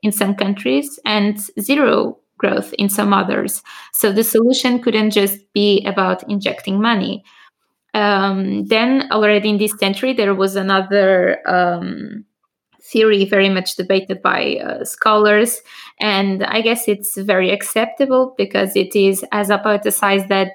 in 0.03 0.11
some 0.11 0.35
countries 0.35 0.99
and 1.05 1.39
zero 1.59 2.17
growth 2.37 2.73
in 2.73 2.89
some 2.89 3.13
others. 3.13 3.63
So 3.93 4.11
the 4.11 4.23
solution 4.23 4.81
couldn't 4.81 5.11
just 5.11 5.39
be 5.53 5.83
about 5.85 6.29
injecting 6.29 6.81
money. 6.81 7.23
Um, 7.93 8.65
then, 8.65 9.09
already 9.11 9.49
in 9.49 9.57
this 9.57 9.77
century, 9.79 10.13
there 10.13 10.35
was 10.35 10.55
another 10.55 11.39
um, 11.49 12.25
theory 12.81 13.25
very 13.25 13.49
much 13.49 13.75
debated 13.75 14.21
by 14.21 14.57
uh, 14.57 14.83
scholars. 14.83 15.61
And 15.99 16.43
I 16.43 16.61
guess 16.61 16.87
it's 16.87 17.17
very 17.17 17.49
acceptable 17.49 18.35
because 18.37 18.75
it 18.75 18.95
is 18.95 19.25
as 19.31 19.49
hypothesized 19.49 20.27
that 20.27 20.53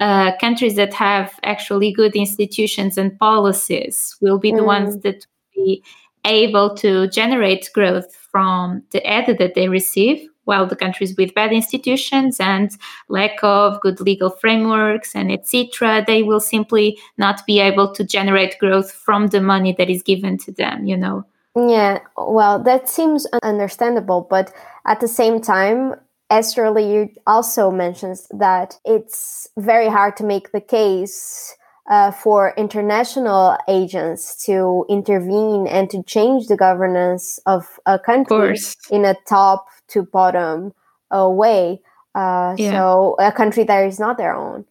uh, 0.00 0.36
countries 0.38 0.76
that 0.76 0.92
have 0.92 1.38
actually 1.42 1.92
good 1.92 2.16
institutions 2.16 2.98
and 2.98 3.18
policies 3.18 4.16
will 4.20 4.38
be 4.38 4.50
the 4.50 4.58
mm. 4.58 4.66
ones 4.66 4.98
that 5.00 5.26
be 5.54 5.82
able 6.24 6.74
to 6.74 7.08
generate 7.08 7.70
growth 7.74 8.14
from 8.14 8.82
the 8.90 9.00
aid 9.10 9.38
that 9.38 9.54
they 9.54 9.68
receive 9.68 10.28
while 10.44 10.66
the 10.66 10.76
countries 10.76 11.14
with 11.16 11.34
bad 11.34 11.52
institutions 11.52 12.38
and 12.40 12.72
lack 13.08 13.42
of 13.42 13.80
good 13.80 14.00
legal 14.00 14.30
frameworks 14.30 15.14
and 15.14 15.30
etc 15.30 16.04
they 16.06 16.22
will 16.22 16.40
simply 16.40 16.98
not 17.18 17.44
be 17.46 17.60
able 17.60 17.92
to 17.92 18.04
generate 18.04 18.58
growth 18.58 18.90
from 18.90 19.28
the 19.28 19.40
money 19.40 19.74
that 19.76 19.90
is 19.90 20.02
given 20.02 20.36
to 20.36 20.52
them 20.52 20.84
you 20.86 20.96
know 20.96 21.24
yeah 21.56 21.98
well 22.16 22.62
that 22.62 22.88
seems 22.88 23.26
understandable 23.42 24.26
but 24.28 24.52
at 24.86 25.00
the 25.00 25.08
same 25.08 25.40
time 25.40 25.94
Easterly 26.32 27.14
also 27.26 27.70
mentions 27.70 28.26
that 28.30 28.78
it's 28.84 29.48
very 29.58 29.88
hard 29.88 30.16
to 30.16 30.24
make 30.24 30.52
the 30.52 30.60
case 30.60 31.54
uh, 31.88 32.10
for 32.10 32.54
international 32.56 33.58
agents 33.68 34.44
to 34.46 34.86
intervene 34.88 35.66
and 35.66 35.90
to 35.90 36.02
change 36.02 36.46
the 36.46 36.56
governance 36.56 37.38
of 37.46 37.78
a 37.84 37.98
country 37.98 38.56
in 38.90 39.04
a 39.04 39.14
top 39.28 39.66
to 39.88 40.02
bottom 40.02 40.72
uh, 41.14 41.28
way. 41.28 41.80
Uh, 42.14 42.54
yeah. 42.56 42.70
So 42.70 43.16
a 43.18 43.32
country 43.32 43.64
that 43.64 43.84
is 43.84 43.98
not 43.98 44.16
their 44.16 44.34
own. 44.34 44.64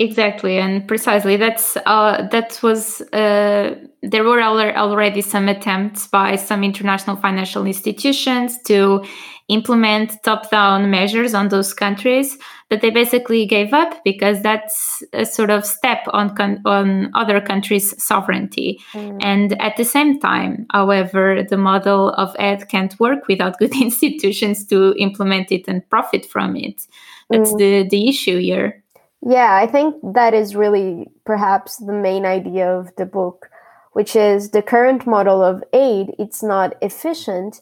Exactly, 0.00 0.58
and 0.58 0.86
precisely 0.86 1.36
that's 1.36 1.76
uh, 1.84 2.28
that 2.30 2.60
was 2.62 3.00
uh, 3.12 3.74
there 4.00 4.22
were 4.22 4.40
already 4.40 5.20
some 5.20 5.48
attempts 5.48 6.06
by 6.06 6.36
some 6.36 6.62
international 6.62 7.16
financial 7.16 7.66
institutions 7.66 8.62
to 8.62 9.04
implement 9.48 10.22
top-down 10.22 10.88
measures 10.88 11.34
on 11.34 11.48
those 11.48 11.74
countries, 11.74 12.38
but 12.68 12.80
they 12.80 12.90
basically 12.90 13.44
gave 13.44 13.72
up 13.72 14.04
because 14.04 14.40
that's 14.40 15.02
a 15.14 15.24
sort 15.24 15.50
of 15.50 15.64
step 15.64 16.06
on 16.12 16.36
con- 16.36 16.62
on 16.64 17.10
other 17.14 17.40
countries' 17.40 18.00
sovereignty. 18.00 18.78
Mm. 18.92 19.18
And 19.20 19.60
at 19.60 19.76
the 19.76 19.84
same 19.84 20.20
time, 20.20 20.66
however, 20.70 21.42
the 21.42 21.56
model 21.56 22.10
of 22.10 22.36
aid 22.38 22.68
can't 22.68 22.94
work 23.00 23.26
without 23.26 23.58
good 23.58 23.74
institutions 23.80 24.64
to 24.66 24.94
implement 24.96 25.50
it 25.50 25.66
and 25.66 25.88
profit 25.90 26.24
from 26.24 26.54
it. 26.54 26.86
That's 27.30 27.52
mm. 27.52 27.58
the 27.58 27.88
the 27.88 28.08
issue 28.08 28.38
here. 28.38 28.84
Yeah, 29.26 29.54
I 29.54 29.66
think 29.66 29.96
that 30.14 30.32
is 30.34 30.54
really 30.54 31.10
perhaps 31.24 31.76
the 31.76 31.92
main 31.92 32.24
idea 32.24 32.70
of 32.70 32.94
the 32.96 33.06
book, 33.06 33.50
which 33.92 34.14
is 34.14 34.50
the 34.50 34.62
current 34.62 35.06
model 35.06 35.42
of 35.42 35.64
aid, 35.72 36.14
it's 36.18 36.42
not 36.42 36.76
efficient 36.80 37.60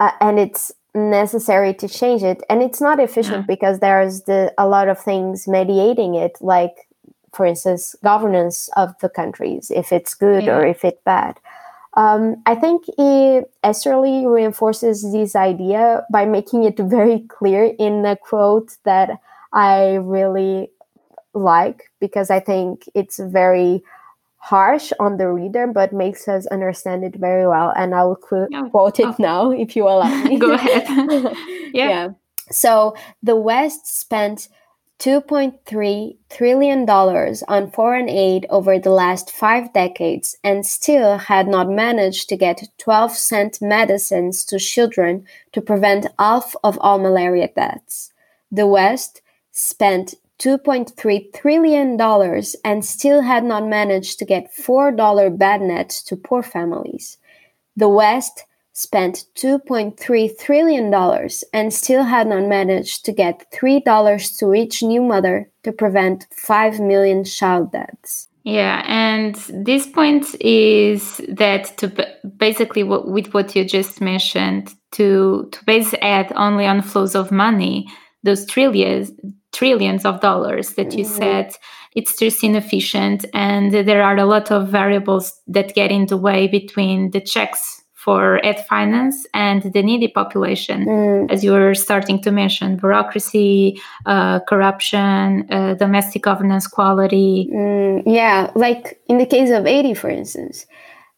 uh, 0.00 0.10
and 0.20 0.38
it's 0.38 0.72
necessary 0.94 1.72
to 1.74 1.88
change 1.88 2.22
it. 2.22 2.42
And 2.50 2.62
it's 2.62 2.80
not 2.80 2.98
efficient 2.98 3.42
yeah. 3.42 3.46
because 3.46 3.78
there's 3.78 4.22
the, 4.22 4.52
a 4.58 4.66
lot 4.66 4.88
of 4.88 4.98
things 4.98 5.46
mediating 5.46 6.16
it, 6.16 6.38
like, 6.40 6.88
for 7.32 7.46
instance, 7.46 7.94
governance 8.02 8.68
of 8.76 8.98
the 9.00 9.08
countries, 9.08 9.70
if 9.70 9.92
it's 9.92 10.14
good 10.14 10.44
yeah. 10.44 10.56
or 10.56 10.66
if 10.66 10.84
it's 10.84 11.00
bad. 11.04 11.38
Um, 11.94 12.42
I 12.46 12.54
think 12.54 12.84
it, 12.98 13.50
Esther 13.62 14.00
reinforces 14.00 15.12
this 15.12 15.36
idea 15.36 16.04
by 16.12 16.24
making 16.24 16.64
it 16.64 16.78
very 16.78 17.20
clear 17.20 17.72
in 17.78 18.04
a 18.06 18.16
quote 18.16 18.76
that 18.84 19.10
I 19.52 19.94
really 19.94 20.70
like 21.34 21.90
because 22.00 22.30
I 22.30 22.40
think 22.40 22.88
it's 22.94 23.18
very 23.18 23.82
harsh 24.40 24.90
on 24.98 25.18
the 25.18 25.28
reader 25.28 25.66
but 25.66 25.92
makes 25.92 26.26
us 26.26 26.46
understand 26.46 27.04
it 27.04 27.14
very 27.14 27.46
well 27.46 27.72
and 27.76 27.94
i 27.94 28.02
will 28.02 28.16
qu- 28.16 28.48
yeah. 28.50 28.66
quote 28.70 28.98
it 28.98 29.06
oh. 29.06 29.16
now 29.18 29.50
if 29.50 29.76
you 29.76 29.86
allow 29.86 30.08
me 30.24 30.38
go 30.38 30.52
ahead 30.52 30.84
yeah. 31.74 31.88
yeah 31.88 32.08
so 32.50 32.96
the 33.22 33.36
west 33.36 33.86
spent 33.86 34.48
2.3 34.98 36.16
trillion 36.30 36.86
dollars 36.86 37.42
on 37.48 37.70
foreign 37.70 38.08
aid 38.08 38.46
over 38.48 38.78
the 38.78 38.90
last 38.90 39.30
5 39.30 39.74
decades 39.74 40.36
and 40.42 40.64
still 40.64 41.18
had 41.18 41.46
not 41.46 41.68
managed 41.68 42.30
to 42.30 42.36
get 42.36 42.66
12 42.78 43.12
cent 43.12 43.60
medicines 43.60 44.42
to 44.46 44.58
children 44.58 45.26
to 45.52 45.60
prevent 45.60 46.06
half 46.18 46.56
of 46.64 46.78
all 46.80 46.98
malaria 46.98 47.48
deaths 47.54 48.10
the 48.50 48.66
west 48.66 49.20
spent 49.52 50.14
$2.3 50.40 51.32
trillion 51.34 52.00
and 52.64 52.84
still 52.84 53.20
had 53.20 53.44
not 53.44 53.66
managed 53.66 54.18
to 54.18 54.24
get 54.24 54.52
$4 54.54 55.38
bed 55.38 55.60
nets 55.60 56.02
to 56.04 56.16
poor 56.16 56.42
families. 56.42 57.18
The 57.76 57.88
West 57.88 58.44
spent 58.72 59.26
$2.3 59.36 60.38
trillion 60.38 60.94
and 61.52 61.72
still 61.72 62.04
had 62.04 62.26
not 62.26 62.44
managed 62.48 63.04
to 63.04 63.12
get 63.12 63.52
$3 63.52 64.38
to 64.38 64.54
each 64.54 64.82
new 64.82 65.02
mother 65.02 65.50
to 65.64 65.72
prevent 65.72 66.26
5 66.34 66.80
million 66.80 67.24
child 67.24 67.72
deaths. 67.72 68.28
Yeah, 68.44 68.82
and 68.86 69.34
this 69.66 69.86
point 69.86 70.34
is 70.40 71.18
that 71.28 71.76
to 71.76 71.88
basically 72.38 72.82
what, 72.82 73.06
with 73.06 73.34
what 73.34 73.54
you 73.54 73.66
just 73.66 74.00
mentioned, 74.00 74.74
to 74.92 75.48
to 75.52 75.64
base 75.66 75.94
aid 76.00 76.32
only 76.34 76.66
on 76.66 76.80
flows 76.80 77.14
of 77.14 77.30
money, 77.30 77.86
those 78.22 78.46
trillions 78.46 79.12
trillions 79.60 80.06
of 80.06 80.20
dollars 80.20 80.70
that 80.78 80.96
you 80.96 81.04
mm-hmm. 81.04 81.18
said 81.20 81.54
it's 81.94 82.16
just 82.18 82.42
inefficient 82.42 83.26
and 83.34 83.72
there 83.72 84.02
are 84.02 84.16
a 84.16 84.24
lot 84.24 84.50
of 84.50 84.68
variables 84.68 85.38
that 85.46 85.74
get 85.74 85.90
in 85.90 86.06
the 86.06 86.16
way 86.16 86.48
between 86.48 87.10
the 87.10 87.20
checks 87.20 87.82
for 87.92 88.40
aid 88.42 88.58
finance 88.70 89.26
and 89.34 89.60
the 89.74 89.82
needy 89.82 90.08
population 90.08 90.86
mm. 90.86 91.30
as 91.30 91.44
you 91.44 91.52
were 91.52 91.74
starting 91.74 92.18
to 92.22 92.30
mention 92.30 92.78
bureaucracy 92.78 93.78
uh, 94.06 94.40
corruption 94.48 95.46
uh, 95.52 95.74
domestic 95.74 96.22
governance 96.22 96.66
quality 96.66 97.50
mm, 97.52 98.02
yeah 98.06 98.50
like 98.54 98.98
in 99.08 99.18
the 99.18 99.26
case 99.26 99.50
of 99.50 99.66
haiti 99.66 99.92
for 99.92 100.08
instance 100.08 100.64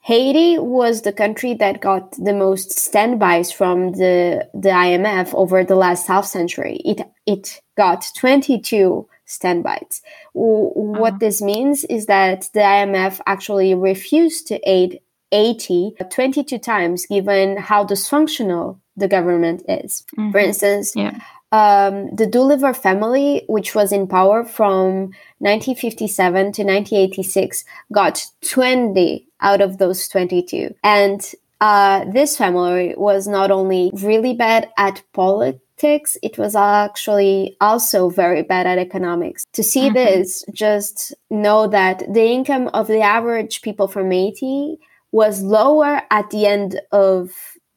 Haiti 0.03 0.59
was 0.59 1.03
the 1.03 1.13
country 1.13 1.55
that 1.55 1.81
got 1.81 2.13
the 2.13 2.35
most 2.35 2.79
standbys 2.79 3.53
from 3.53 3.93
the 3.93 4.49
the 4.53 4.71
IMF 4.71 5.33
over 5.33 5.63
the 5.63 5.77
last 5.77 6.09
half 6.09 6.25
century. 6.27 6.81
It 6.85 7.01
it 7.25 7.61
got 7.77 8.05
22 8.17 9.07
standbys. 9.27 10.03
What 10.33 11.13
uh-huh. 11.13 11.19
this 11.21 11.41
means 11.41 11.85
is 11.85 12.07
that 12.07 12.49
the 12.53 12.61
IMF 12.61 13.21
actually 13.27 13.75
refused 13.75 14.49
to 14.49 14.61
aid 14.69 15.01
Haiti 15.31 15.95
22 16.11 16.59
times 16.59 17.07
given 17.07 17.57
how 17.57 17.85
dysfunctional 17.85 18.81
the 18.97 19.09
government 19.09 19.63
is. 19.69 20.05
Mm-hmm. 20.19 20.33
For 20.33 20.39
instance, 20.39 20.93
yeah. 20.97 21.19
Um, 21.53 22.09
the 22.15 22.27
Duvalier 22.27 22.75
family, 22.75 23.45
which 23.47 23.75
was 23.75 23.93
in 23.93 24.07
power 24.07 24.43
from 24.43 25.13
1957 25.39 26.33
to 26.33 26.65
1986, 26.65 27.65
got 27.93 28.27
20 28.41 29.29
out 29.43 29.61
of 29.61 29.77
those 29.77 30.09
22. 30.09 30.75
And 30.83 31.21
uh, 31.61 32.07
this 32.11 32.39
family 32.39 32.95
was 32.97 33.29
not 33.29 33.51
only 33.51 33.91
really 33.95 34.33
bad 34.33 34.71
at 34.79 35.03
politics, 35.13 36.17
it 36.23 36.39
was 36.39 36.57
actually 36.57 37.57
also 37.61 38.09
very 38.09 38.43
bad 38.43 38.67
at 38.67 38.79
economics. 38.79 39.45
To 39.53 39.63
see 39.63 39.89
mm-hmm. 39.89 39.95
this, 39.95 40.45
just 40.53 41.13
know 41.31 41.67
that 41.67 42.03
the 42.13 42.25
income 42.25 42.69
of 42.69 42.89
the 42.89 43.03
average 43.03 43.61
people 43.61 43.89
from 43.89 44.11
Haiti 44.11 44.79
was 45.13 45.43
lower 45.43 46.01
at 46.11 46.31
the 46.31 46.47
end 46.47 46.81
of 46.91 47.31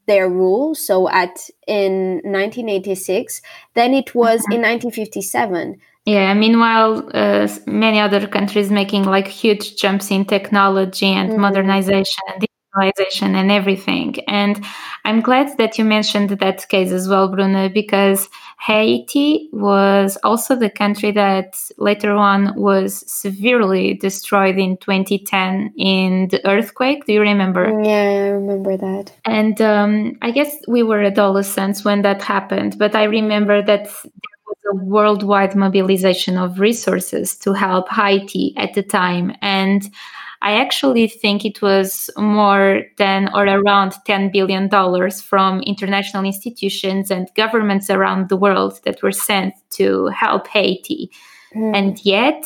their 0.07 0.29
rule 0.29 0.75
so 0.75 1.09
at 1.09 1.49
in 1.67 2.21
1986 2.23 3.41
then 3.73 3.93
it 3.93 4.13
was 4.15 4.41
mm-hmm. 4.41 4.53
in 4.53 4.61
1957 4.61 5.81
yeah, 6.07 6.35
meanwhile, 6.35 7.09
uh, 7.15 7.47
many 7.65 7.99
other 7.99 8.27
countries 8.27 8.69
making 8.69 9.05
like 9.05 9.27
huge 9.27 9.75
jumps 9.75 10.11
in 10.11 10.23
technology 10.23 11.07
and 11.07 11.31
mm-hmm. 11.31 11.41
modernization 11.41 12.21
and 12.31 12.44
digitalization 12.75 13.35
and 13.35 13.51
everything. 13.51 14.15
And 14.27 14.63
I'm 15.03 15.21
glad 15.21 15.57
that 15.57 15.77
you 15.77 15.85
mentioned 15.85 16.29
that 16.29 16.67
case 16.69 16.91
as 16.91 17.07
well, 17.07 17.27
Bruno, 17.27 17.69
because 17.69 18.29
Haiti 18.59 19.49
was 19.51 20.17
also 20.23 20.55
the 20.55 20.69
country 20.69 21.11
that 21.11 21.55
later 21.77 22.13
on 22.13 22.55
was 22.55 23.09
severely 23.11 23.93
destroyed 23.93 24.57
in 24.57 24.77
2010 24.77 25.73
in 25.77 26.27
the 26.29 26.45
earthquake. 26.47 27.05
Do 27.05 27.13
you 27.13 27.21
remember? 27.21 27.81
Yeah, 27.83 28.01
I 28.01 28.29
remember 28.29 28.77
that. 28.77 29.11
And 29.25 29.61
um, 29.61 30.17
I 30.21 30.31
guess 30.31 30.55
we 30.67 30.83
were 30.83 31.03
adolescents 31.03 31.85
when 31.85 32.01
that 32.03 32.21
happened, 32.21 32.77
but 32.79 32.95
I 32.95 33.03
remember 33.03 33.61
that 33.61 33.85
there 33.85 34.37
was 34.47 34.57
a 34.71 34.75
worldwide 34.85 35.55
mobilization 35.55 36.37
of 36.37 36.59
resources 36.59 37.35
to 37.39 37.53
help 37.53 37.89
Haiti 37.89 38.53
at 38.57 38.73
the 38.73 38.83
time. 38.83 39.35
And 39.41 39.87
I 40.45 40.61
actually 40.61 41.07
think 41.07 41.43
it 41.43 41.63
was 41.63 42.11
more 42.17 42.83
than 42.97 43.29
or 43.33 43.47
around 43.47 43.93
$10 44.07 44.31
billion 44.31 44.69
from 45.09 45.61
international 45.61 46.23
institutions 46.23 47.09
and 47.09 47.27
governments 47.35 47.89
around 47.89 48.29
the 48.29 48.37
world 48.37 48.79
that 48.83 49.01
were 49.01 49.11
sent 49.11 49.55
to 49.71 50.05
help 50.09 50.47
Haiti. 50.47 51.09
Mm. 51.55 51.75
And 51.75 52.05
yet, 52.05 52.45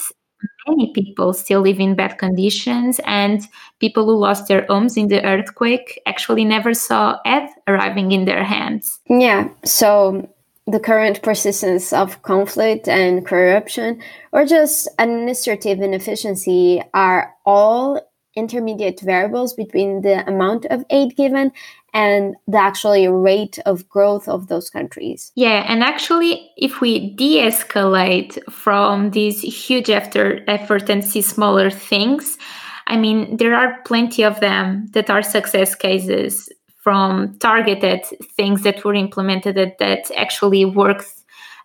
many 0.66 0.94
people 0.94 1.34
still 1.34 1.60
live 1.60 1.82
in 1.82 1.96
bad 1.96 2.18
conditions, 2.18 3.02
and 3.04 3.42
people 3.82 4.06
who 4.06 4.18
lost 4.18 4.48
their 4.48 4.66
homes 4.70 4.96
in 4.96 5.10
the 5.10 5.22
earthquake 5.26 6.00
actually 6.06 6.46
never 6.46 6.74
saw 6.74 7.18
aid 7.26 7.50
arriving 7.68 8.14
in 8.14 8.24
their 8.24 8.46
hands. 8.46 8.98
Yeah. 9.10 9.50
So 9.66 10.30
the 10.70 10.80
current 10.80 11.22
persistence 11.22 11.92
of 11.92 12.22
conflict 12.22 12.88
and 12.88 13.26
corruption, 13.26 14.02
or 14.32 14.46
just 14.46 14.88
administrative 15.00 15.82
inefficiency, 15.82 16.82
are 16.94 17.34
all 17.46 18.00
intermediate 18.36 19.00
variables 19.02 19.54
between 19.54 20.02
the 20.02 20.28
amount 20.28 20.66
of 20.66 20.86
aid 20.90 21.16
given 21.16 21.52
and 21.94 22.36
the 22.48 22.58
actually 22.58 23.08
rate 23.08 23.58
of 23.66 23.90
growth 23.90 24.28
of 24.28 24.48
those 24.48 24.70
countries. 24.70 25.32
Yeah, 25.36 25.66
and 25.68 25.84
actually, 25.84 26.52
if 26.56 26.82
we 26.82 27.16
de 27.16 27.40
escalate 27.40 28.40
from 28.52 29.12
this 29.12 29.42
huge 29.42 29.90
after 29.90 30.44
effort 30.48 30.90
and 30.90 31.04
see 31.04 31.22
smaller 31.22 31.72
things, 31.72 32.38
I 32.86 32.98
mean, 32.98 33.38
there 33.38 33.56
are 33.56 33.82
plenty 33.86 34.24
of 34.24 34.40
them 34.40 34.88
that 34.92 35.10
are 35.10 35.24
success 35.24 35.76
cases 35.76 36.50
from 36.80 37.38
targeted 37.40 38.06
things 38.36 38.64
that 38.64 38.84
were 38.84 38.94
implemented 38.94 39.56
that, 39.56 39.78
that 39.80 40.10
actually 40.16 40.66
worked 40.66 41.12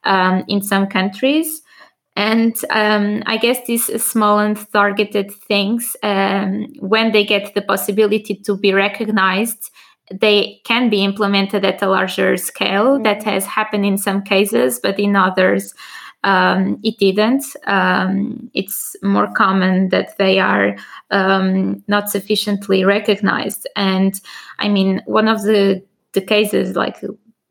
um, 0.05 0.45
in 0.49 0.61
some 0.61 0.87
countries. 0.87 1.63
And 2.17 2.55
um, 2.71 3.23
I 3.27 3.37
guess 3.39 3.59
these 3.67 3.87
small 4.03 4.39
and 4.39 4.57
targeted 4.73 5.33
things, 5.33 5.97
um, 6.03 6.67
when 6.79 7.13
they 7.13 7.25
get 7.25 7.55
the 7.55 7.63
possibility 7.63 8.37
to 8.37 8.57
be 8.57 8.73
recognized, 8.73 9.71
they 10.13 10.61
can 10.65 10.91
be 10.91 11.03
implemented 11.03 11.65
at 11.65 11.83
a 11.83 11.89
larger 11.89 12.37
scale. 12.37 12.95
Mm-hmm. 12.95 13.03
That 13.05 13.23
has 13.25 13.47
happened 13.47 13.87
in 13.87 13.99
some 13.99 14.23
cases, 14.23 14.79
but 14.81 15.01
in 15.01 15.17
others, 15.17 15.75
um, 16.25 16.81
it 16.83 16.99
didn't. 16.99 17.45
Um, 17.67 18.51
it's 18.55 18.97
more 19.03 19.31
common 19.35 19.91
that 19.91 20.17
they 20.19 20.41
are 20.41 20.77
um, 21.11 21.85
not 21.87 22.11
sufficiently 22.11 22.85
recognized. 22.85 23.69
And 23.77 24.21
I 24.59 24.69
mean, 24.69 25.03
one 25.07 25.29
of 25.29 25.43
the 25.43 25.83
the 26.13 26.23
cases, 26.23 26.77
like 26.77 26.97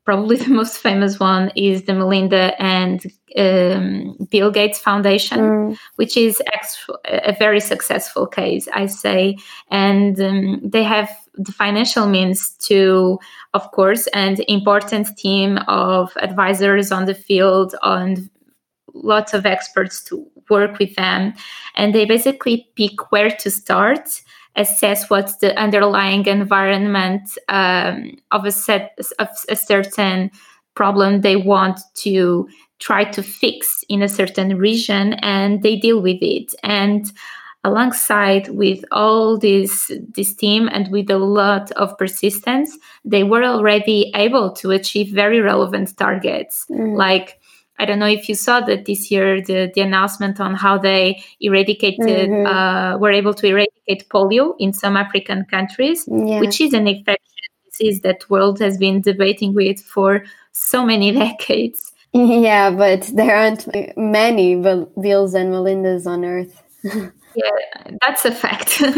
probably 0.06 0.38
the 0.46 0.50
most 0.50 0.80
famous 0.80 1.20
one, 1.20 1.52
is 1.56 1.84
the 1.84 1.94
Melinda 1.94 2.60
and 2.60 3.06
um, 3.38 4.18
Bill 4.32 4.50
Gates 4.50 4.80
Foundation, 4.80 5.40
mm. 5.40 5.78
which 5.96 6.18
is 6.18 6.42
a 7.06 7.36
very 7.38 7.60
successful 7.60 8.26
case, 8.26 8.68
I 8.74 8.88
say. 8.88 9.38
And 9.70 10.20
um, 10.20 10.62
they 10.64 10.84
have 10.84 11.10
the 11.36 11.52
financial 11.52 12.08
means 12.08 12.52
to, 12.70 13.20
of 13.54 13.72
course, 13.72 14.08
and 14.08 14.40
important 14.48 15.16
team 15.18 15.60
of 15.68 16.12
advisors 16.18 16.92
on 16.92 17.06
the 17.06 17.16
field 17.16 17.76
and 17.82 18.30
lots 19.04 19.34
of 19.34 19.46
experts 19.46 20.04
to 20.06 20.26
work 20.50 20.80
with 20.80 20.96
them. 20.96 21.34
And 21.76 21.94
they 21.94 22.06
basically 22.06 22.68
pick 22.76 23.12
where 23.12 23.30
to 23.30 23.52
start 23.52 24.22
assess 24.56 25.10
what's 25.10 25.38
the 25.38 25.58
underlying 25.60 26.26
environment 26.26 27.38
um, 27.50 28.12
of 28.32 28.46
a 28.46 28.52
set 28.52 28.98
of 29.20 29.28
a 29.50 29.56
certain 29.56 30.30
problem 30.76 31.22
they 31.22 31.36
want 31.36 31.80
to 31.96 32.48
try 32.80 33.04
to 33.04 33.24
fix 33.24 33.84
in 33.90 34.02
a 34.02 34.10
certain 34.10 34.58
region 34.58 35.14
and 35.16 35.64
they 35.64 35.76
deal 35.76 36.02
with 36.02 36.18
it 36.22 36.54
and 36.64 37.12
alongside 37.64 38.50
with 38.50 38.84
all 38.92 39.38
this 39.38 39.90
this 40.14 40.36
team 40.36 40.68
and 40.72 40.92
with 40.92 41.10
a 41.10 41.18
lot 41.18 41.72
of 41.72 41.98
persistence 41.98 42.78
they 43.06 43.24
were 43.24 43.44
already 43.44 44.12
able 44.16 44.52
to 44.52 44.72
achieve 44.72 45.14
very 45.14 45.40
relevant 45.40 45.96
targets 45.98 46.66
mm. 46.70 46.96
like 46.98 47.40
I 47.80 47.86
don't 47.86 48.00
know 48.00 48.08
if 48.08 48.30
you 48.30 48.36
saw 48.36 48.62
that 48.62 48.86
this 48.86 49.10
year 49.10 49.42
the, 49.42 49.72
the 49.74 49.82
announcement 49.82 50.40
on 50.40 50.56
how 50.56 50.78
they 50.78 51.24
eradicated 51.40 52.30
mm-hmm. 52.30 52.46
uh, 52.46 52.98
were 52.98 53.12
able 53.12 53.34
to 53.34 53.48
eradicate 53.48 54.08
polio 54.10 54.56
in 54.60 54.74
some 54.74 54.96
African 54.96 55.46
countries, 55.46 56.08
yeah. 56.08 56.40
which 56.40 56.62
is 56.62 56.74
an 56.74 56.88
infectious 56.88 57.28
disease 57.66 58.02
that 58.02 58.30
world 58.30 58.60
has 58.60 58.78
been 58.78 59.02
debating 59.02 59.54
with 59.54 59.82
for 59.82 60.24
so 60.52 60.86
many 60.86 61.12
decades. 61.26 61.92
Yeah, 62.16 62.70
but 62.70 63.10
there 63.16 63.36
aren't 63.36 63.68
many 63.98 64.56
Bills 64.56 65.34
and 65.34 65.52
Melindas 65.52 66.06
on 66.06 66.24
Earth. 66.24 66.62
yeah 67.36 67.92
that's 68.02 68.26
a 68.26 68.32
fact. 68.32 68.82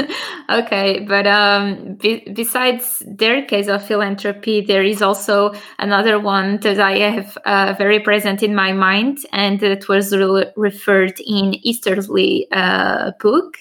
Okay 0.50 1.00
but 1.08 1.26
um, 1.26 1.96
be- 1.96 2.24
besides 2.34 3.02
their 3.08 3.44
case 3.46 3.68
of 3.68 3.84
philanthropy 3.86 4.62
there 4.62 4.84
is 4.84 5.02
also 5.02 5.54
another 5.80 6.20
one 6.20 6.60
that 6.60 6.80
i 6.80 6.98
have 7.00 7.36
uh, 7.46 7.74
very 7.78 8.00
present 8.00 8.44
in 8.44 8.54
my 8.54 8.72
mind 8.72 9.18
and 9.32 9.64
it 9.64 9.88
was 9.90 10.16
re- 10.16 10.52
referred 10.56 11.20
in 11.26 11.56
easterly 11.66 12.48
uh, 12.52 13.12
book. 13.20 13.58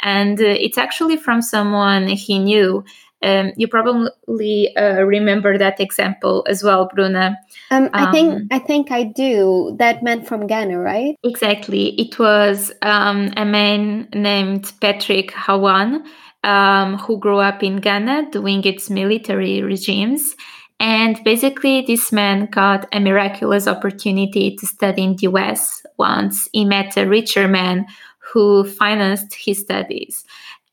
And 0.00 0.40
uh, 0.40 0.44
it's 0.44 0.76
actually 0.76 1.16
from 1.16 1.40
someone 1.40 2.08
he 2.08 2.38
knew 2.38 2.84
um, 3.24 3.52
you 3.56 3.66
probably 3.66 4.76
uh, 4.76 5.02
remember 5.02 5.56
that 5.56 5.80
example 5.80 6.44
as 6.48 6.62
well, 6.62 6.88
Bruna. 6.94 7.36
Um, 7.70 7.88
I 7.92 8.04
um, 8.04 8.12
think 8.12 8.52
I 8.52 8.58
think 8.58 8.90
I 8.90 9.02
do. 9.04 9.74
That 9.78 10.02
man 10.02 10.24
from 10.24 10.46
Ghana, 10.46 10.78
right? 10.78 11.16
Exactly. 11.24 11.98
It 12.00 12.18
was 12.18 12.70
um, 12.82 13.32
a 13.36 13.44
man 13.44 14.08
named 14.14 14.70
Patrick 14.80 15.32
Awuah 15.32 16.04
um, 16.44 16.98
who 16.98 17.18
grew 17.18 17.38
up 17.38 17.62
in 17.62 17.78
Ghana 17.78 18.30
doing 18.30 18.62
its 18.64 18.90
military 18.90 19.62
regimes. 19.62 20.34
And 20.78 21.22
basically, 21.24 21.80
this 21.82 22.12
man 22.12 22.46
got 22.46 22.86
a 22.92 23.00
miraculous 23.00 23.66
opportunity 23.66 24.56
to 24.56 24.66
study 24.66 25.02
in 25.02 25.16
the 25.16 25.28
US 25.28 25.82
once 25.98 26.48
he 26.52 26.64
met 26.64 26.96
a 26.96 27.06
richer 27.06 27.48
man 27.48 27.86
who 28.18 28.64
financed 28.64 29.34
his 29.34 29.60
studies. 29.60 30.23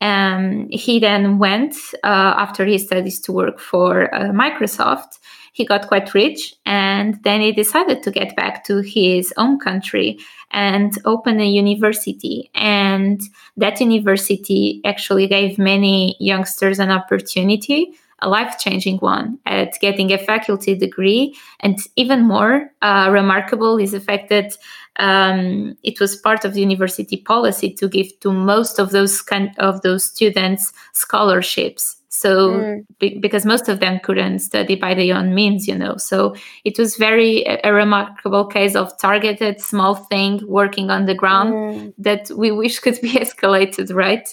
Um, 0.02 0.68
he 0.70 1.00
then 1.00 1.38
went 1.38 1.76
uh, 2.04 2.34
after 2.38 2.66
his 2.66 2.86
studies 2.86 3.20
to 3.22 3.32
work 3.32 3.60
for 3.60 4.14
uh, 4.14 4.32
Microsoft. 4.32 5.20
He 5.54 5.66
got 5.66 5.88
quite 5.88 6.14
rich 6.14 6.56
and 6.66 7.22
then 7.24 7.42
he 7.42 7.52
decided 7.52 8.04
to 8.04 8.12
get 8.12 8.36
back 8.36 8.64
to 8.66 8.82
his 8.82 9.34
own 9.38 9.60
country 9.60 10.18
and 10.50 10.98
open 11.06 11.40
a 11.40 11.46
university. 11.46 12.50
And 12.56 13.22
that 13.58 13.80
university 13.80 14.82
actually 14.86 15.28
gave 15.28 15.58
many 15.58 16.16
youngsters 16.20 16.80
an 16.80 16.90
opportunity 16.90 17.94
a 18.22 18.30
life 18.30 18.58
changing 18.60 18.98
one 18.98 19.40
at 19.46 19.80
getting 19.80 20.12
a 20.12 20.18
faculty 20.18 20.76
degree. 20.76 21.36
And 21.60 21.80
even 21.96 22.28
more 22.28 22.72
uh, 22.82 23.10
remarkable 23.12 23.78
is 23.78 23.92
the 23.92 24.00
fact 24.00 24.30
that 24.30 24.58
um, 24.98 25.76
it 25.84 26.00
was 26.00 26.16
part 26.16 26.46
of 26.46 26.54
the 26.54 26.62
university 26.62 27.18
policy 27.18 27.74
to 27.74 27.88
give 27.88 28.20
to 28.20 28.32
most 28.32 28.80
of 28.80 28.92
those 28.92 29.22
kind 29.22 29.52
of 29.58 29.82
those 29.82 30.04
students 30.04 30.74
scholarships. 30.94 31.98
So 32.10 32.52
mm. 32.52 32.86
be, 33.00 33.18
because 33.20 33.46
most 33.46 33.70
of 33.70 33.80
them 33.80 34.00
couldn't 34.04 34.40
study 34.40 34.76
by 34.76 34.94
their 34.94 35.16
own 35.16 35.34
means, 35.34 35.68
you 35.68 35.76
know, 35.76 35.96
so 35.96 36.36
it 36.66 36.78
was 36.78 36.98
very 36.98 37.44
a, 37.46 37.60
a 37.64 37.74
remarkable 37.74 38.46
case 38.46 38.76
of 38.76 38.96
targeted 39.00 39.62
small 39.62 39.96
thing 39.96 40.42
working 40.46 40.92
on 40.92 41.06
the 41.06 41.16
ground 41.16 41.54
mm. 41.54 41.94
that 41.98 42.30
we 42.36 42.52
wish 42.52 42.80
could 42.80 43.00
be 43.02 43.12
escalated, 43.24 43.96
right? 43.96 44.28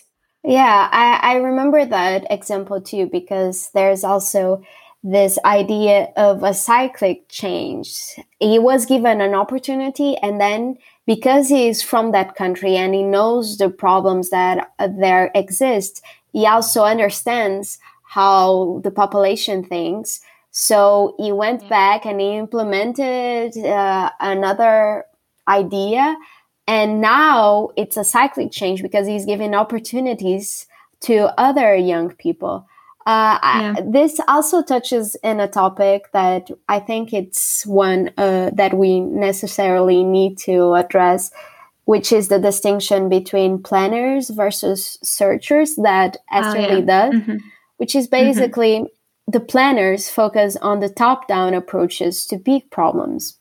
Yeah, 0.48 0.88
I, 0.90 1.34
I 1.34 1.36
remember 1.36 1.84
that 1.84 2.26
example 2.30 2.80
too 2.80 3.06
because 3.06 3.70
there's 3.74 4.02
also 4.02 4.62
this 5.04 5.38
idea 5.44 6.08
of 6.16 6.42
a 6.42 6.54
cyclic 6.54 7.28
change. 7.28 8.16
He 8.40 8.58
was 8.58 8.86
given 8.86 9.20
an 9.20 9.34
opportunity, 9.34 10.16
and 10.16 10.40
then 10.40 10.78
because 11.06 11.48
he's 11.50 11.82
from 11.82 12.12
that 12.12 12.34
country 12.34 12.76
and 12.76 12.94
he 12.94 13.02
knows 13.02 13.58
the 13.58 13.68
problems 13.68 14.30
that 14.30 14.72
uh, 14.78 14.88
there 14.88 15.30
exist, 15.34 16.02
he 16.32 16.46
also 16.46 16.84
understands 16.84 17.78
how 18.04 18.80
the 18.84 18.90
population 18.90 19.62
thinks. 19.62 20.20
So 20.50 21.14
he 21.18 21.30
went 21.30 21.68
back 21.68 22.06
and 22.06 22.20
he 22.20 22.36
implemented 22.38 23.54
uh, 23.58 24.10
another 24.20 25.04
idea 25.46 26.16
and 26.68 27.00
now 27.00 27.70
it's 27.76 27.96
a 27.96 28.04
cyclic 28.04 28.52
change 28.52 28.82
because 28.82 29.06
he's 29.06 29.24
giving 29.24 29.54
opportunities 29.54 30.66
to 31.00 31.32
other 31.40 31.74
young 31.74 32.14
people. 32.14 32.68
Uh, 33.06 33.38
yeah. 33.42 33.74
I, 33.78 33.82
this 33.86 34.20
also 34.28 34.62
touches 34.62 35.16
in 35.24 35.40
a 35.40 35.48
topic 35.48 36.12
that 36.12 36.50
I 36.68 36.78
think 36.78 37.14
it's 37.14 37.64
one 37.64 38.10
uh, 38.18 38.50
that 38.52 38.74
we 38.74 39.00
necessarily 39.00 40.04
need 40.04 40.36
to 40.40 40.74
address, 40.74 41.30
which 41.86 42.12
is 42.12 42.28
the 42.28 42.38
distinction 42.38 43.08
between 43.08 43.62
planners 43.62 44.28
versus 44.28 44.98
searchers 45.02 45.76
that 45.76 46.18
Esther 46.30 46.58
oh, 46.58 46.76
yeah. 46.76 46.80
does, 46.80 47.14
mm-hmm. 47.14 47.36
which 47.78 47.94
is 47.94 48.08
mm-hmm. 48.08 48.26
basically 48.26 48.80
mm-hmm. 48.80 49.32
the 49.32 49.40
planners 49.40 50.10
focus 50.10 50.56
on 50.56 50.80
the 50.80 50.90
top 50.90 51.26
down 51.28 51.54
approaches 51.54 52.26
to 52.26 52.36
big 52.36 52.70
problems 52.70 53.38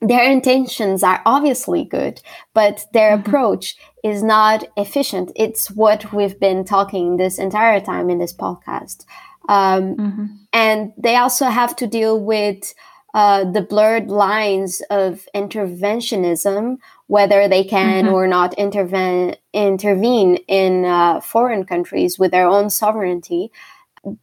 their 0.00 0.30
intentions 0.30 1.02
are 1.02 1.22
obviously 1.26 1.84
good, 1.84 2.22
but 2.54 2.86
their 2.92 3.16
mm-hmm. 3.16 3.28
approach 3.28 3.76
is 4.02 4.22
not 4.22 4.64
efficient. 4.76 5.30
It's 5.36 5.70
what 5.70 6.12
we've 6.12 6.38
been 6.40 6.64
talking 6.64 7.16
this 7.16 7.38
entire 7.38 7.80
time 7.80 8.08
in 8.08 8.18
this 8.18 8.32
podcast. 8.32 9.04
Um, 9.48 9.96
mm-hmm. 9.96 10.26
And 10.52 10.92
they 10.96 11.16
also 11.16 11.46
have 11.46 11.76
to 11.76 11.86
deal 11.86 12.18
with 12.18 12.72
uh, 13.12 13.50
the 13.50 13.62
blurred 13.62 14.08
lines 14.08 14.80
of 14.90 15.28
interventionism, 15.34 16.78
whether 17.08 17.48
they 17.48 17.64
can 17.64 18.04
mm-hmm. 18.04 18.14
or 18.14 18.26
not 18.26 18.54
intervene, 18.54 19.34
intervene 19.52 20.36
in 20.48 20.84
uh, 20.84 21.20
foreign 21.20 21.64
countries 21.64 22.18
with 22.18 22.30
their 22.30 22.46
own 22.46 22.70
sovereignty. 22.70 23.50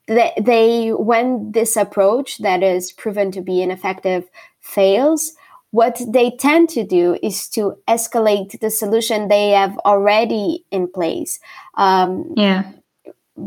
They, 0.08 0.34
they, 0.42 0.90
when 0.90 1.52
this 1.52 1.76
approach 1.76 2.40
that 2.40 2.64
is 2.64 2.92
proven 2.94 3.32
to 3.34 3.42
be 3.42 3.62
ineffective 3.62 4.28
fails, 4.60 5.34
what 5.78 6.02
they 6.08 6.32
tend 6.32 6.68
to 6.70 6.84
do 6.84 7.20
is 7.22 7.48
to 7.48 7.78
escalate 7.88 8.60
the 8.62 8.72
solution 8.72 9.28
they 9.28 9.50
have 9.52 9.78
already 9.86 10.66
in 10.72 10.92
place. 10.92 11.40
Um, 11.76 12.34
yeah. 12.36 12.64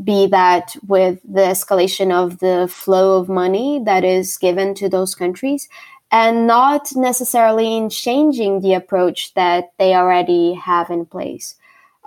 be 0.05 0.29
that 0.29 0.77
with 0.87 1.19
the 1.25 1.47
escalation 1.55 2.13
of 2.13 2.39
the 2.39 2.69
flow 2.71 3.19
of 3.19 3.29
money 3.29 3.83
that 3.85 4.05
is 4.05 4.39
given 4.39 4.75
to 4.75 4.89
those 4.89 5.17
countries 5.17 5.69
and 6.13 6.47
not 6.47 6.95
necessarily 6.95 7.77
in 7.77 7.91
changing 7.91 8.61
the 8.61 8.75
approach 8.75 9.35
that 9.35 9.73
they 9.81 9.95
already 9.95 10.55
have 10.55 10.89
in 10.89 11.07
place. 11.07 11.57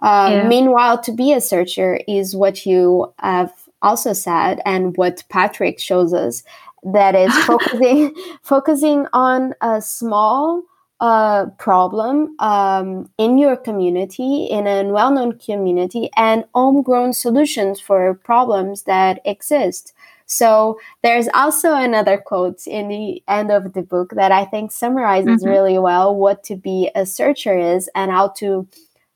Uh, 0.01 0.29
yeah. 0.31 0.47
Meanwhile, 0.47 1.01
to 1.01 1.11
be 1.11 1.33
a 1.33 1.41
searcher 1.41 1.99
is 2.07 2.33
what 2.33 2.65
you 2.65 3.13
have 3.19 3.51
also 3.81 4.13
said, 4.13 4.61
and 4.65 4.95
what 4.95 5.23
Patrick 5.27 5.79
shows 5.79 6.13
us 6.13 6.43
that 6.85 7.15
is 7.15 7.35
focusing 7.45 8.15
focusing 8.41 9.07
on 9.13 9.53
a 9.61 9.81
small 9.81 10.63
uh, 10.99 11.47
problem 11.57 12.33
um, 12.39 13.09
in 13.17 13.37
your 13.37 13.57
community, 13.57 14.45
in 14.45 14.67
a 14.67 14.85
well-known 14.85 15.37
community, 15.37 16.09
and 16.15 16.45
homegrown 16.55 17.11
solutions 17.11 17.79
for 17.81 18.13
problems 18.13 18.83
that 18.83 19.19
exist. 19.25 19.93
So 20.25 20.79
there's 21.01 21.27
also 21.33 21.73
another 21.73 22.17
quote 22.17 22.65
in 22.65 22.87
the 22.87 23.21
end 23.27 23.51
of 23.51 23.73
the 23.73 23.81
book 23.81 24.13
that 24.15 24.31
I 24.31 24.45
think 24.45 24.71
summarizes 24.71 25.43
mm-hmm. 25.43 25.49
really 25.49 25.77
well 25.77 26.15
what 26.15 26.43
to 26.45 26.55
be 26.55 26.89
a 26.95 27.05
searcher 27.05 27.57
is 27.57 27.89
and 27.93 28.09
how 28.09 28.29
to 28.37 28.65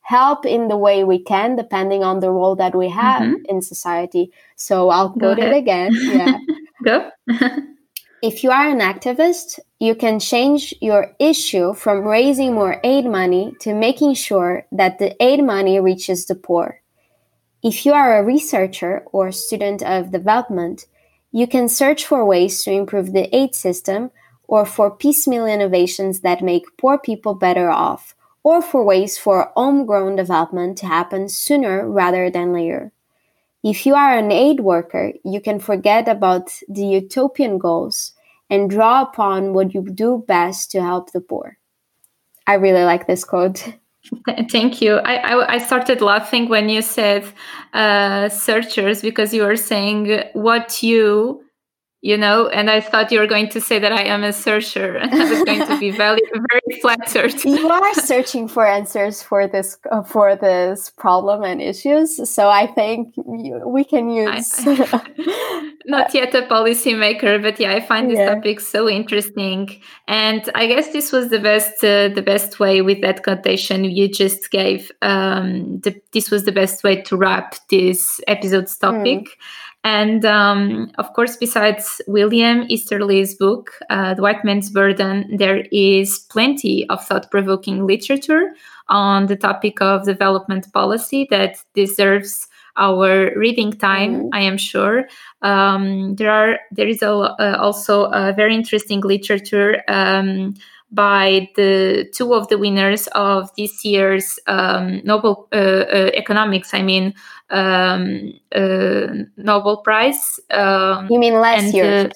help 0.01 0.45
in 0.45 0.67
the 0.67 0.77
way 0.77 1.03
we 1.03 1.19
can 1.19 1.55
depending 1.55 2.03
on 2.03 2.19
the 2.19 2.31
role 2.31 2.55
that 2.55 2.75
we 2.75 2.89
have 2.89 3.21
mm-hmm. 3.21 3.45
in 3.47 3.61
society. 3.61 4.31
So 4.55 4.89
I'll 4.89 5.11
quote 5.11 5.39
it 5.39 5.55
again. 5.55 5.91
Yeah. 5.93 6.37
Go. 6.83 7.09
if 8.21 8.43
you 8.43 8.51
are 8.51 8.67
an 8.67 8.79
activist, 8.79 9.59
you 9.79 9.95
can 9.95 10.19
change 10.19 10.73
your 10.81 11.15
issue 11.19 11.73
from 11.73 12.07
raising 12.07 12.53
more 12.53 12.79
aid 12.83 13.05
money 13.05 13.55
to 13.61 13.73
making 13.73 14.15
sure 14.15 14.65
that 14.71 14.99
the 14.99 15.15
aid 15.23 15.43
money 15.43 15.79
reaches 15.79 16.25
the 16.25 16.35
poor. 16.35 16.81
If 17.63 17.85
you 17.85 17.93
are 17.93 18.17
a 18.17 18.23
researcher 18.23 19.03
or 19.11 19.31
student 19.31 19.81
of 19.83 20.11
development, 20.11 20.85
you 21.31 21.47
can 21.47 21.67
search 21.67 22.05
for 22.05 22.25
ways 22.25 22.63
to 22.63 22.71
improve 22.71 23.13
the 23.13 23.35
aid 23.35 23.55
system 23.55 24.11
or 24.47 24.65
for 24.65 24.89
piecemeal 24.89 25.45
innovations 25.45 26.21
that 26.21 26.41
make 26.41 26.77
poor 26.77 26.97
people 26.97 27.35
better 27.35 27.69
off, 27.69 28.15
or 28.43 28.61
for 28.61 28.83
ways 28.83 29.17
for 29.17 29.51
homegrown 29.55 30.15
development 30.15 30.77
to 30.77 30.85
happen 30.85 31.27
sooner 31.27 31.87
rather 31.87 32.29
than 32.29 32.53
later. 32.53 32.91
If 33.63 33.85
you 33.85 33.95
are 33.95 34.17
an 34.17 34.31
aid 34.31 34.59
worker, 34.59 35.13
you 35.23 35.41
can 35.41 35.59
forget 35.59 36.07
about 36.07 36.51
the 36.69 36.85
utopian 36.85 37.57
goals 37.57 38.13
and 38.49 38.69
draw 38.69 39.01
upon 39.01 39.53
what 39.53 39.73
you 39.73 39.81
do 39.81 40.23
best 40.27 40.71
to 40.71 40.81
help 40.81 41.11
the 41.11 41.21
poor. 41.21 41.57
I 42.45 42.53
really 42.53 42.83
like 42.83 43.07
this 43.07 43.23
quote. 43.23 43.73
Thank 44.49 44.81
you. 44.81 44.95
I, 44.97 45.15
I, 45.15 45.53
I, 45.55 45.57
started 45.57 46.01
laughing 46.01 46.47
when 46.47 46.69
you 46.69 46.81
said 46.81 47.25
uh, 47.73 48.29
searchers 48.29 49.01
because 49.01 49.33
you 49.33 49.43
were 49.43 49.57
saying 49.57 50.23
what 50.33 50.81
you 50.81 51.43
you 52.01 52.15
know 52.15 52.47
and 52.49 52.69
i 52.69 52.79
thought 52.79 53.11
you 53.11 53.19
were 53.19 53.27
going 53.27 53.49
to 53.49 53.59
say 53.59 53.79
that 53.79 53.91
i 53.91 54.03
am 54.03 54.23
a 54.23 54.31
searcher 54.31 54.95
and 54.95 55.11
i 55.13 55.29
was 55.29 55.43
going 55.43 55.65
to 55.65 55.79
be 55.79 55.89
very 55.89 56.21
very 56.51 56.79
flattered. 56.81 57.33
You 57.43 57.69
are 57.69 57.93
searching 57.95 58.47
for 58.47 58.65
answers 58.67 59.23
for 59.23 59.47
this 59.47 59.77
uh, 59.91 60.03
for 60.03 60.35
this 60.35 60.91
problem 60.91 61.43
and 61.43 61.61
issues 61.61 62.29
so 62.29 62.49
i 62.49 62.67
think 62.67 63.13
we 63.17 63.83
can 63.83 64.09
use 64.09 64.53
I, 64.67 65.73
not 65.85 66.13
yet 66.13 66.35
a 66.35 66.43
policymaker 66.43 67.41
but 67.41 67.59
yeah 67.59 67.73
i 67.73 67.79
find 67.79 68.11
this 68.11 68.19
yeah. 68.19 68.35
topic 68.35 68.59
so 68.59 68.87
interesting. 68.87 69.81
And 70.07 70.49
i 70.55 70.67
guess 70.67 70.93
this 70.93 71.11
was 71.11 71.29
the 71.29 71.39
best 71.39 71.83
uh, 71.83 72.09
the 72.09 72.21
best 72.21 72.59
way 72.59 72.81
with 72.81 73.01
that 73.01 73.23
quotation 73.23 73.85
you 73.85 74.07
just 74.07 74.51
gave 74.51 74.91
um, 75.01 75.79
the, 75.79 75.99
this 76.11 76.29
was 76.29 76.43
the 76.43 76.51
best 76.51 76.83
way 76.83 77.01
to 77.03 77.17
wrap 77.17 77.55
this 77.69 78.21
episode's 78.27 78.77
topic. 78.77 79.23
mm 79.25 79.27
and 79.83 80.25
um, 80.25 80.91
of 80.97 81.13
course, 81.13 81.37
besides 81.37 82.01
William 82.07 82.67
Easterly's 82.69 83.35
book, 83.35 83.71
uh, 83.89 84.13
The 84.13 84.21
White 84.21 84.43
Man's 84.43 84.69
Burden, 84.69 85.37
there 85.37 85.65
is 85.71 86.19
plenty 86.29 86.87
of 86.89 87.03
thought 87.05 87.31
provoking 87.31 87.85
literature 87.85 88.53
on 88.89 89.27
the 89.27 89.35
topic 89.35 89.81
of 89.81 90.05
development 90.05 90.71
policy 90.73 91.27
that 91.29 91.57
deserves 91.73 92.47
our 92.77 93.31
reading 93.35 93.71
time 93.71 94.13
mm-hmm. 94.13 94.29
i 94.33 94.39
am 94.39 94.57
sure 94.57 95.07
um, 95.41 96.15
there 96.15 96.31
are 96.31 96.59
there 96.71 96.87
is 96.87 97.01
a, 97.01 97.09
uh, 97.09 97.57
also 97.59 98.05
a 98.05 98.33
very 98.33 98.55
interesting 98.55 99.01
literature 99.01 99.83
um, 99.87 100.53
by 100.91 101.49
the 101.55 102.09
two 102.13 102.33
of 102.33 102.47
the 102.47 102.57
winners 102.57 103.07
of 103.07 103.49
this 103.57 103.83
year's 103.83 104.39
um, 104.47 105.01
Nobel 105.03 105.47
uh, 105.51 105.55
uh, 105.55 106.11
economics. 106.13 106.73
I 106.73 106.81
mean, 106.81 107.13
um, 107.49 108.33
uh, 108.55 109.07
Nobel 109.37 109.77
Prize. 109.77 110.39
Um, 110.49 111.07
you 111.09 111.19
mean 111.19 111.33
last 111.33 111.73
year? 111.73 112.09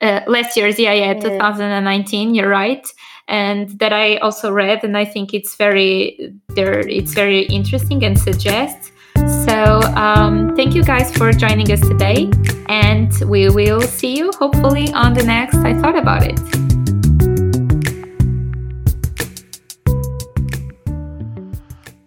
Uh, 0.00 0.20
last 0.26 0.56
year's, 0.56 0.78
yeah, 0.78 0.92
yeah, 0.92 1.12
yeah, 1.12 1.20
2019. 1.20 2.34
You're 2.34 2.48
right, 2.48 2.86
and 3.26 3.70
that 3.78 3.92
I 3.92 4.16
also 4.16 4.52
read, 4.52 4.84
and 4.84 4.96
I 4.98 5.04
think 5.04 5.32
it's 5.32 5.56
very 5.56 6.34
there. 6.48 6.80
It's 6.80 7.14
very 7.14 7.42
interesting 7.42 8.04
and 8.04 8.18
suggests. 8.18 8.92
So, 9.46 9.80
um, 9.94 10.54
thank 10.56 10.74
you 10.74 10.82
guys 10.82 11.16
for 11.16 11.32
joining 11.32 11.70
us 11.72 11.80
today, 11.80 12.30
and 12.68 13.12
we 13.26 13.48
will 13.48 13.80
see 13.80 14.16
you 14.18 14.30
hopefully 14.38 14.92
on 14.92 15.14
the 15.14 15.22
next 15.22 15.56
I 15.58 15.72
Thought 15.80 15.96
About 15.96 16.24
It. 16.24 16.73